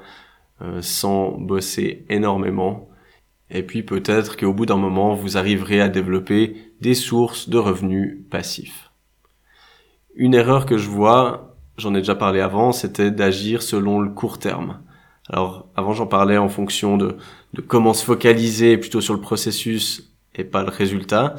euh, 0.63 0.81
sans 0.83 1.33
bosser 1.33 2.05
énormément. 2.09 2.89
Et 3.51 3.63
puis 3.63 3.83
peut-être 3.83 4.37
qu'au 4.37 4.53
bout 4.53 4.67
d'un 4.67 4.77
moment, 4.77 5.15
vous 5.15 5.37
arriverez 5.37 5.81
à 5.81 5.89
développer 5.89 6.57
des 6.81 6.95
sources 6.95 7.49
de 7.49 7.59
revenus 7.59 8.19
passifs. 8.31 8.91
Une 10.15 10.35
erreur 10.35 10.67
que 10.67 10.79
je 10.79 10.89
vois, 10.89 11.57
j'en 11.77 11.95
ai 11.95 11.99
déjà 11.99 12.15
parlé 12.15 12.41
avant, 12.41 12.73
c'était 12.73 13.11
d'agir 13.11 13.63
selon 13.63 14.01
le 14.01 14.11
court 14.11 14.39
terme. 14.39 14.81
Alors 15.29 15.69
avant 15.77 15.93
j'en 15.93 16.07
parlais 16.07 16.39
en 16.39 16.49
fonction 16.49 16.97
de, 16.97 17.17
de 17.53 17.61
comment 17.61 17.95
se 17.95 18.05
focaliser 18.05 18.79
plutôt 18.79 19.01
sur 19.01 19.15
le 19.15 19.21
processus 19.21 20.13
et 20.35 20.45
pas 20.45 20.63
le 20.63 20.71
résultat 20.71 21.35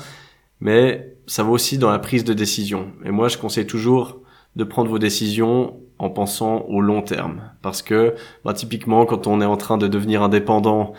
mais 0.60 1.17
ça 1.28 1.43
va 1.43 1.50
aussi 1.50 1.78
dans 1.78 1.91
la 1.91 2.00
prise 2.00 2.24
de 2.24 2.34
décision. 2.34 2.91
Et 3.04 3.12
moi, 3.12 3.28
je 3.28 3.38
conseille 3.38 3.67
toujours 3.67 4.22
de 4.56 4.63
prendre 4.63 4.89
vos 4.89 5.00
décisions 5.00 5.80
en 6.00 6.10
pensant 6.10 6.62
au 6.67 6.82
long 6.82 7.02
terme. 7.02 7.52
Parce 7.62 7.82
que, 7.82 8.15
bah, 8.43 8.54
typiquement, 8.54 9.06
quand 9.06 9.28
on 9.28 9.41
est 9.41 9.46
en 9.46 9.58
train 9.58 9.78
de 9.78 9.88
devenir 9.88 10.24
indépendant, 10.24 10.93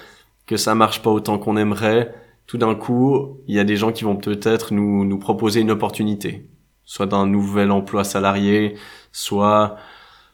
que 0.47 0.57
ça 0.57 0.75
marche 0.75 1.03
pas 1.03 1.11
autant 1.11 1.39
qu'on 1.39 1.57
aimerait, 1.57 2.15
tout 2.47 2.59
d'un 2.59 2.75
coup, 2.75 3.39
il 3.47 3.55
y 3.55 3.59
a 3.59 3.65
des 3.65 3.77
gens 3.77 3.93
qui 3.93 4.05
vont 4.05 4.17
peut-être 4.17 4.73
nous, 4.73 5.05
nous 5.05 5.19
proposer 5.19 5.61
une 5.61 5.71
opportunité. 5.71 6.49
Soit 6.85 7.07
d'un 7.07 7.27
nouvel 7.27 7.71
emploi 7.71 8.05
salarié, 8.05 8.75
soit, 9.13 9.77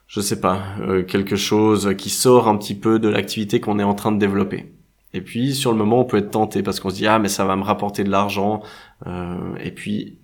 je 0.06 0.20
sais 0.20 0.40
pas, 0.40 0.62
euh, 0.80 1.02
quelque 1.02 1.34
chose 1.36 1.94
qui 1.98 2.10
sort 2.10 2.48
un 2.48 2.56
petit 2.56 2.76
peu 2.76 3.00
de 3.00 3.08
l'activité 3.08 3.60
qu'on 3.60 3.80
est 3.80 3.84
en 3.84 3.94
train 3.94 4.12
de 4.12 4.18
développer. 4.18 4.72
Et 5.14 5.20
puis 5.22 5.54
sur 5.54 5.70
le 5.70 5.78
moment, 5.78 6.00
on 6.00 6.04
peut 6.04 6.18
être 6.18 6.32
tenté 6.32 6.62
parce 6.62 6.80
qu'on 6.80 6.90
se 6.90 6.96
dit 6.96 7.06
ah 7.06 7.18
mais 7.18 7.28
ça 7.28 7.44
va 7.44 7.56
me 7.56 7.62
rapporter 7.62 8.04
de 8.04 8.10
l'argent. 8.10 8.62
Euh, 9.06 9.54
et 9.60 9.70
puis 9.70 10.18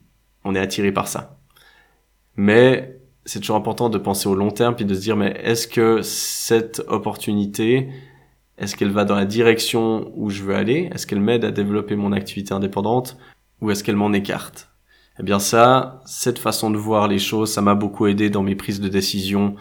on 0.45 0.55
est 0.55 0.59
attiré 0.59 0.93
par 0.93 1.09
ça. 1.09 1.39
Mais 2.37 3.01
c'est 3.25 3.39
toujours 3.39 3.57
important 3.57 3.89
de 3.89 3.99
penser 3.99 4.29
au 4.29 4.35
long 4.35 4.51
terme 4.51 4.75
puis 4.75 4.85
de 4.85 4.95
se 4.95 5.01
dire 5.01 5.17
mais 5.17 5.41
est-ce 5.45 5.69
que 5.69 6.03
cette 6.03 6.83
opportunité, 6.89 7.89
est-ce 8.59 8.77
qu'elle 8.77 8.91
va 8.91 9.05
dans 9.05 9.15
la 9.15 9.27
direction 9.27 10.13
où 10.17 10.29
je 10.29 10.43
veux 10.43 10.57
aller? 10.57 10.91
Est-ce 10.93 11.07
qu'elle 11.07 11.21
m'aide 11.21 11.45
à 11.45 11.53
développer 11.53 11.95
mon 11.95 12.11
activité 12.13 12.53
indépendante? 12.53 13.17
Ou 13.61 13.71
est-ce 13.71 13.85
qu'elle 13.85 13.97
m'en 13.97 14.13
écarte? 14.13 14.71
Eh 15.21 15.23
bien 15.23 15.39
ça, 15.39 16.03
cette 16.05 16.39
façon 16.41 16.71
de 16.71 16.79
voir 16.79 17.07
les 17.07 17.19
choses, 17.19 17.53
ça 17.53 17.63
m'a 17.63 17.77
beaucoup 17.77 18.09
aidé 18.09 18.29
dans 18.29 18.43
mes 18.43 18.57
prises 18.57 18.81
de 18.81 18.89
décision 18.89 19.55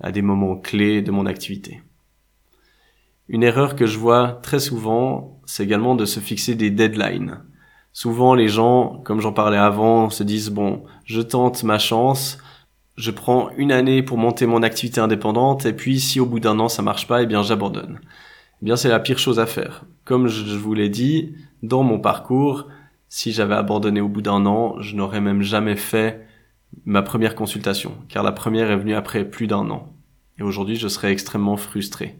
à 0.00 0.12
des 0.12 0.22
moments 0.22 0.56
clés 0.56 1.00
de 1.00 1.10
mon 1.10 1.24
activité. 1.24 1.82
Une 3.28 3.42
erreur 3.42 3.74
que 3.76 3.86
je 3.86 3.98
vois 3.98 4.38
très 4.42 4.60
souvent, 4.60 5.40
c'est 5.46 5.64
également 5.64 5.94
de 5.94 6.04
se 6.04 6.20
fixer 6.20 6.54
des 6.54 6.70
deadlines. 6.70 7.40
Souvent, 7.92 8.34
les 8.34 8.48
gens, 8.48 9.00
comme 9.04 9.20
j'en 9.20 9.32
parlais 9.32 9.56
avant, 9.56 10.10
se 10.10 10.22
disent, 10.22 10.50
bon, 10.50 10.84
je 11.04 11.20
tente 11.20 11.62
ma 11.62 11.78
chance, 11.78 12.38
je 12.96 13.10
prends 13.10 13.50
une 13.56 13.72
année 13.72 14.02
pour 14.02 14.18
monter 14.18 14.46
mon 14.46 14.62
activité 14.62 15.00
indépendante, 15.00 15.66
et 15.66 15.72
puis 15.72 16.00
si 16.00 16.20
au 16.20 16.26
bout 16.26 16.40
d'un 16.40 16.58
an 16.58 16.68
ça 16.68 16.82
marche 16.82 17.06
pas, 17.06 17.22
eh 17.22 17.26
bien 17.26 17.42
j'abandonne. 17.42 18.00
Eh 18.62 18.64
bien 18.64 18.76
c'est 18.76 18.88
la 18.88 19.00
pire 19.00 19.18
chose 19.18 19.40
à 19.40 19.46
faire. 19.46 19.84
Comme 20.04 20.28
je 20.28 20.56
vous 20.56 20.74
l'ai 20.74 20.88
dit, 20.88 21.34
dans 21.62 21.82
mon 21.82 21.98
parcours, 21.98 22.68
si 23.08 23.32
j'avais 23.32 23.54
abandonné 23.54 24.00
au 24.00 24.08
bout 24.08 24.22
d'un 24.22 24.46
an, 24.46 24.80
je 24.80 24.96
n'aurais 24.96 25.20
même 25.20 25.42
jamais 25.42 25.76
fait 25.76 26.26
ma 26.84 27.02
première 27.02 27.34
consultation, 27.34 27.96
car 28.08 28.22
la 28.22 28.32
première 28.32 28.70
est 28.70 28.76
venue 28.76 28.94
après 28.94 29.24
plus 29.24 29.46
d'un 29.46 29.70
an. 29.70 29.92
Et 30.38 30.42
aujourd'hui, 30.42 30.76
je 30.76 30.88
serais 30.88 31.12
extrêmement 31.12 31.56
frustré. 31.56 32.18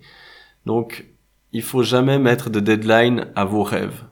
Donc, 0.66 1.06
il 1.52 1.62
faut 1.62 1.82
jamais 1.82 2.18
mettre 2.18 2.50
de 2.50 2.60
deadline 2.60 3.26
à 3.36 3.44
vos 3.44 3.62
rêves. 3.62 4.04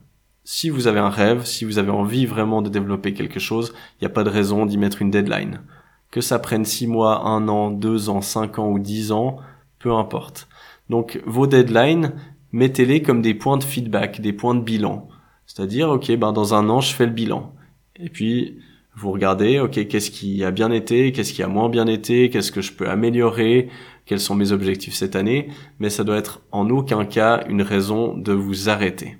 Si 0.45 0.69
vous 0.69 0.87
avez 0.87 0.99
un 0.99 1.09
rêve, 1.09 1.45
si 1.45 1.65
vous 1.65 1.77
avez 1.77 1.91
envie 1.91 2.25
vraiment 2.25 2.61
de 2.61 2.69
développer 2.69 3.13
quelque 3.13 3.39
chose, 3.39 3.73
il 3.93 4.03
n'y 4.03 4.07
a 4.07 4.13
pas 4.13 4.23
de 4.23 4.29
raison 4.29 4.65
d'y 4.65 4.77
mettre 4.77 5.01
une 5.01 5.11
deadline. 5.11 5.61
Que 6.11 6.21
ça 6.21 6.39
prenne 6.39 6.65
six 6.65 6.87
mois, 6.87 7.25
un 7.25 7.47
an, 7.47 7.71
deux 7.71 8.09
ans, 8.09 8.21
cinq 8.21 8.59
ans 8.59 8.69
ou 8.69 8.79
dix 8.79 9.11
ans, 9.11 9.37
peu 9.79 9.91
importe. 9.93 10.47
Donc, 10.89 11.21
vos 11.25 11.47
deadlines, 11.47 12.13
mettez-les 12.51 13.01
comme 13.01 13.21
des 13.21 13.33
points 13.33 13.57
de 13.57 13.63
feedback, 13.63 14.21
des 14.21 14.33
points 14.33 14.55
de 14.55 14.61
bilan. 14.61 15.07
C'est-à-dire, 15.45 15.89
ok, 15.89 16.15
ben 16.17 16.33
dans 16.33 16.53
un 16.53 16.69
an, 16.69 16.81
je 16.81 16.93
fais 16.93 17.05
le 17.05 17.11
bilan. 17.11 17.53
Et 17.95 18.09
puis, 18.09 18.59
vous 18.95 19.11
regardez, 19.11 19.59
ok, 19.59 19.87
qu'est-ce 19.87 20.11
qui 20.11 20.43
a 20.43 20.51
bien 20.51 20.71
été, 20.71 21.11
qu'est-ce 21.11 21.33
qui 21.33 21.43
a 21.43 21.47
moins 21.47 21.69
bien 21.69 21.87
été, 21.87 22.29
qu'est-ce 22.29 22.51
que 22.51 22.61
je 22.61 22.73
peux 22.73 22.89
améliorer, 22.89 23.69
quels 24.05 24.19
sont 24.19 24.35
mes 24.35 24.51
objectifs 24.51 24.93
cette 24.93 25.15
année, 25.15 25.49
mais 25.79 25.89
ça 25.89 26.03
doit 26.03 26.17
être 26.17 26.41
en 26.51 26.69
aucun 26.69 27.05
cas 27.05 27.43
une 27.47 27.61
raison 27.61 28.17
de 28.17 28.33
vous 28.33 28.69
arrêter. 28.69 29.17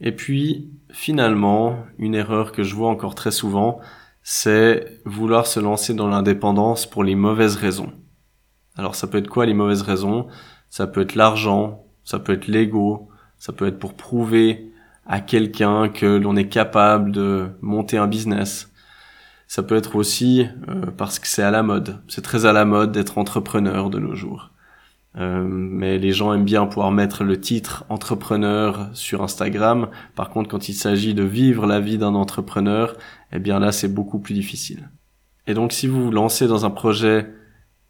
Et 0.00 0.12
puis, 0.12 0.72
finalement, 0.90 1.78
une 1.98 2.14
erreur 2.14 2.52
que 2.52 2.62
je 2.62 2.74
vois 2.74 2.90
encore 2.90 3.14
très 3.14 3.30
souvent, 3.30 3.80
c'est 4.22 5.00
vouloir 5.04 5.46
se 5.46 5.60
lancer 5.60 5.94
dans 5.94 6.08
l'indépendance 6.08 6.86
pour 6.86 7.04
les 7.04 7.14
mauvaises 7.14 7.56
raisons. 7.56 7.92
Alors 8.76 8.94
ça 8.94 9.06
peut 9.06 9.18
être 9.18 9.28
quoi 9.28 9.46
les 9.46 9.54
mauvaises 9.54 9.82
raisons? 9.82 10.26
Ça 10.70 10.86
peut 10.86 11.02
être 11.02 11.14
l'argent, 11.14 11.84
ça 12.04 12.18
peut 12.18 12.32
être 12.32 12.46
l'ego, 12.46 13.08
ça 13.38 13.52
peut 13.52 13.66
être 13.66 13.78
pour 13.78 13.94
prouver 13.94 14.72
à 15.06 15.20
quelqu'un 15.20 15.88
que 15.88 16.06
l'on 16.06 16.36
est 16.36 16.48
capable 16.48 17.12
de 17.12 17.50
monter 17.60 17.98
un 17.98 18.06
business, 18.06 18.71
ça 19.52 19.62
peut 19.62 19.76
être 19.76 19.96
aussi 19.96 20.46
euh, 20.70 20.86
parce 20.96 21.18
que 21.18 21.26
c'est 21.26 21.42
à 21.42 21.50
la 21.50 21.62
mode. 21.62 21.98
C'est 22.08 22.22
très 22.22 22.46
à 22.46 22.54
la 22.54 22.64
mode 22.64 22.90
d'être 22.90 23.18
entrepreneur 23.18 23.90
de 23.90 23.98
nos 23.98 24.14
jours. 24.14 24.50
Euh, 25.18 25.44
mais 25.46 25.98
les 25.98 26.12
gens 26.12 26.32
aiment 26.32 26.46
bien 26.46 26.64
pouvoir 26.64 26.90
mettre 26.90 27.22
le 27.22 27.38
titre 27.38 27.84
entrepreneur 27.90 28.88
sur 28.94 29.22
Instagram. 29.22 29.88
Par 30.14 30.30
contre, 30.30 30.48
quand 30.48 30.70
il 30.70 30.72
s'agit 30.72 31.12
de 31.12 31.22
vivre 31.22 31.66
la 31.66 31.80
vie 31.80 31.98
d'un 31.98 32.14
entrepreneur, 32.14 32.96
eh 33.30 33.40
bien 33.40 33.58
là, 33.58 33.72
c'est 33.72 33.92
beaucoup 33.92 34.20
plus 34.20 34.32
difficile. 34.32 34.88
Et 35.46 35.52
donc, 35.52 35.74
si 35.74 35.86
vous 35.86 36.04
vous 36.04 36.10
lancez 36.10 36.46
dans 36.46 36.64
un 36.64 36.70
projet 36.70 37.26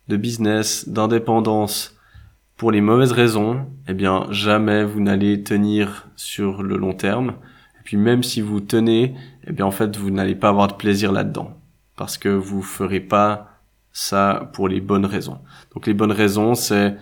de 0.08 0.16
business, 0.16 0.88
d'indépendance, 0.88 1.96
pour 2.56 2.72
les 2.72 2.80
mauvaises 2.80 3.12
raisons, 3.12 3.66
eh 3.86 3.94
bien, 3.94 4.26
jamais 4.30 4.82
vous 4.82 4.98
n'allez 5.00 5.44
tenir 5.44 6.08
sur 6.16 6.64
le 6.64 6.76
long 6.76 6.92
terme. 6.92 7.34
Et 7.82 7.84
puis 7.84 7.96
même 7.96 8.22
si 8.22 8.40
vous 8.40 8.60
tenez, 8.60 9.16
eh 9.44 9.52
bien 9.52 9.66
en 9.66 9.72
fait 9.72 9.96
vous 9.96 10.12
n'allez 10.12 10.36
pas 10.36 10.50
avoir 10.50 10.68
de 10.68 10.74
plaisir 10.74 11.10
là-dedans 11.10 11.58
parce 11.96 12.16
que 12.16 12.28
vous 12.28 12.62
ferez 12.62 13.00
pas 13.00 13.58
ça 13.92 14.50
pour 14.52 14.68
les 14.68 14.80
bonnes 14.80 15.04
raisons. 15.04 15.40
Donc 15.74 15.88
les 15.88 15.94
bonnes 15.94 16.12
raisons, 16.12 16.54
c'est 16.54 16.96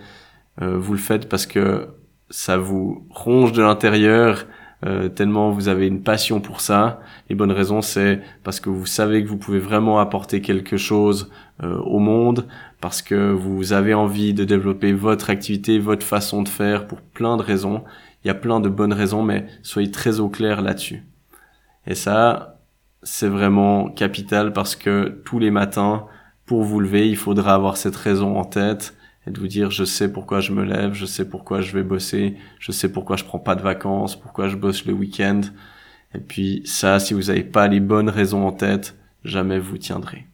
euh, 0.59 0.79
vous 0.79 0.93
le 0.93 0.99
faites 0.99 1.29
parce 1.29 1.45
que 1.45 1.89
ça 2.31 2.57
vous 2.57 3.07
ronge 3.11 3.51
de 3.51 3.61
l'intérieur 3.61 4.47
euh, 4.83 5.09
tellement 5.09 5.51
vous 5.51 5.67
avez 5.67 5.87
une 5.87 6.01
passion 6.01 6.41
pour 6.41 6.61
ça. 6.61 7.01
Les 7.29 7.35
bonnes 7.35 7.51
raisons, 7.51 7.81
c'est 7.81 8.19
parce 8.43 8.59
que 8.59 8.69
vous 8.69 8.87
savez 8.87 9.23
que 9.23 9.29
vous 9.29 9.37
pouvez 9.37 9.59
vraiment 9.59 9.99
apporter 9.99 10.41
quelque 10.41 10.77
chose 10.77 11.29
euh, 11.63 11.77
au 11.79 11.99
monde, 11.99 12.47
parce 12.79 13.01
que 13.03 13.31
vous 13.31 13.73
avez 13.73 13.93
envie 13.93 14.33
de 14.33 14.43
développer 14.43 14.93
votre 14.93 15.29
activité, 15.29 15.77
votre 15.77 16.05
façon 16.05 16.41
de 16.41 16.49
faire 16.49 16.87
pour 16.87 17.01
plein 17.01 17.37
de 17.37 17.43
raisons. 17.43 17.83
Il 18.23 18.27
y 18.27 18.31
a 18.31 18.35
plein 18.35 18.59
de 18.59 18.69
bonnes 18.69 18.93
raisons, 18.93 19.23
mais 19.23 19.47
soyez 19.63 19.91
très 19.91 20.19
au 20.19 20.29
clair 20.29 20.61
là-dessus. 20.61 21.03
Et 21.87 21.95
ça, 21.95 22.59
c'est 23.03 23.27
vraiment 23.27 23.89
capital 23.89 24.53
parce 24.53 24.75
que 24.75 25.21
tous 25.25 25.39
les 25.39 25.51
matins, 25.51 26.05
pour 26.45 26.63
vous 26.63 26.79
lever, 26.79 27.09
il 27.09 27.17
faudra 27.17 27.55
avoir 27.55 27.77
cette 27.77 27.95
raison 27.95 28.37
en 28.37 28.43
tête 28.43 28.95
et 29.27 29.31
de 29.31 29.39
vous 29.39 29.47
dire 29.47 29.71
je 29.71 29.83
sais 29.83 30.11
pourquoi 30.11 30.39
je 30.39 30.51
me 30.51 30.63
lève, 30.63 30.93
je 30.93 31.05
sais 31.05 31.27
pourquoi 31.27 31.61
je 31.61 31.73
vais 31.73 31.83
bosser, 31.83 32.35
je 32.59 32.71
sais 32.71 32.91
pourquoi 32.91 33.17
je 33.17 33.23
prends 33.23 33.39
pas 33.39 33.55
de 33.55 33.61
vacances, 33.61 34.19
pourquoi 34.19 34.47
je 34.47 34.55
bosse 34.55 34.85
le 34.85 34.93
week-end. 34.93 35.41
Et 36.13 36.19
puis 36.19 36.61
ça, 36.65 36.99
si 36.99 37.13
vous 37.13 37.23
n'avez 37.23 37.43
pas 37.43 37.67
les 37.67 37.79
bonnes 37.79 38.09
raisons 38.09 38.45
en 38.45 38.51
tête, 38.51 38.95
jamais 39.23 39.59
vous 39.59 39.77
tiendrez. 39.77 40.27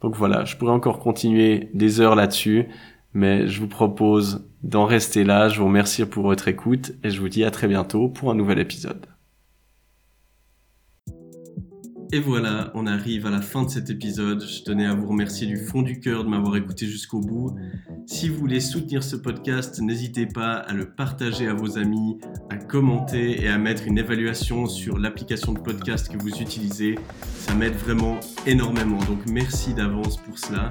Donc 0.00 0.16
voilà, 0.16 0.44
je 0.44 0.56
pourrais 0.56 0.72
encore 0.72 0.98
continuer 0.98 1.70
des 1.74 2.00
heures 2.00 2.16
là-dessus, 2.16 2.68
Mais 3.14 3.46
je 3.48 3.60
vous 3.60 3.68
propose 3.68 4.48
d'en 4.62 4.86
rester 4.86 5.24
là. 5.24 5.48
Je 5.48 5.60
vous 5.60 5.66
remercie 5.66 6.04
pour 6.04 6.24
votre 6.24 6.48
écoute 6.48 6.92
et 7.02 7.10
je 7.10 7.20
vous 7.20 7.28
dis 7.28 7.44
à 7.44 7.50
très 7.50 7.68
bientôt 7.68 8.08
pour 8.08 8.30
un 8.30 8.34
nouvel 8.34 8.58
épisode. 8.58 9.06
Et 12.14 12.20
voilà, 12.20 12.70
on 12.74 12.86
arrive 12.86 13.24
à 13.24 13.30
la 13.30 13.40
fin 13.40 13.62
de 13.62 13.70
cet 13.70 13.88
épisode. 13.88 14.44
Je 14.46 14.62
tenais 14.64 14.84
à 14.84 14.94
vous 14.94 15.08
remercier 15.08 15.46
du 15.46 15.56
fond 15.56 15.80
du 15.80 15.98
cœur 15.98 16.24
de 16.24 16.28
m'avoir 16.28 16.56
écouté 16.56 16.84
jusqu'au 16.84 17.20
bout. 17.20 17.56
Si 18.04 18.28
vous 18.28 18.36
voulez 18.36 18.60
soutenir 18.60 19.02
ce 19.02 19.16
podcast, 19.16 19.80
n'hésitez 19.80 20.26
pas 20.26 20.56
à 20.56 20.74
le 20.74 20.94
partager 20.94 21.48
à 21.48 21.54
vos 21.54 21.78
amis, 21.78 22.18
à 22.50 22.58
commenter 22.58 23.42
et 23.42 23.48
à 23.48 23.56
mettre 23.56 23.86
une 23.86 23.96
évaluation 23.96 24.66
sur 24.66 24.98
l'application 24.98 25.54
de 25.54 25.60
podcast 25.60 26.12
que 26.12 26.22
vous 26.22 26.38
utilisez. 26.38 26.96
Ça 27.22 27.54
m'aide 27.54 27.76
vraiment 27.76 28.20
énormément. 28.46 28.98
Donc 29.04 29.24
merci 29.26 29.72
d'avance 29.72 30.18
pour 30.18 30.38
cela. 30.38 30.70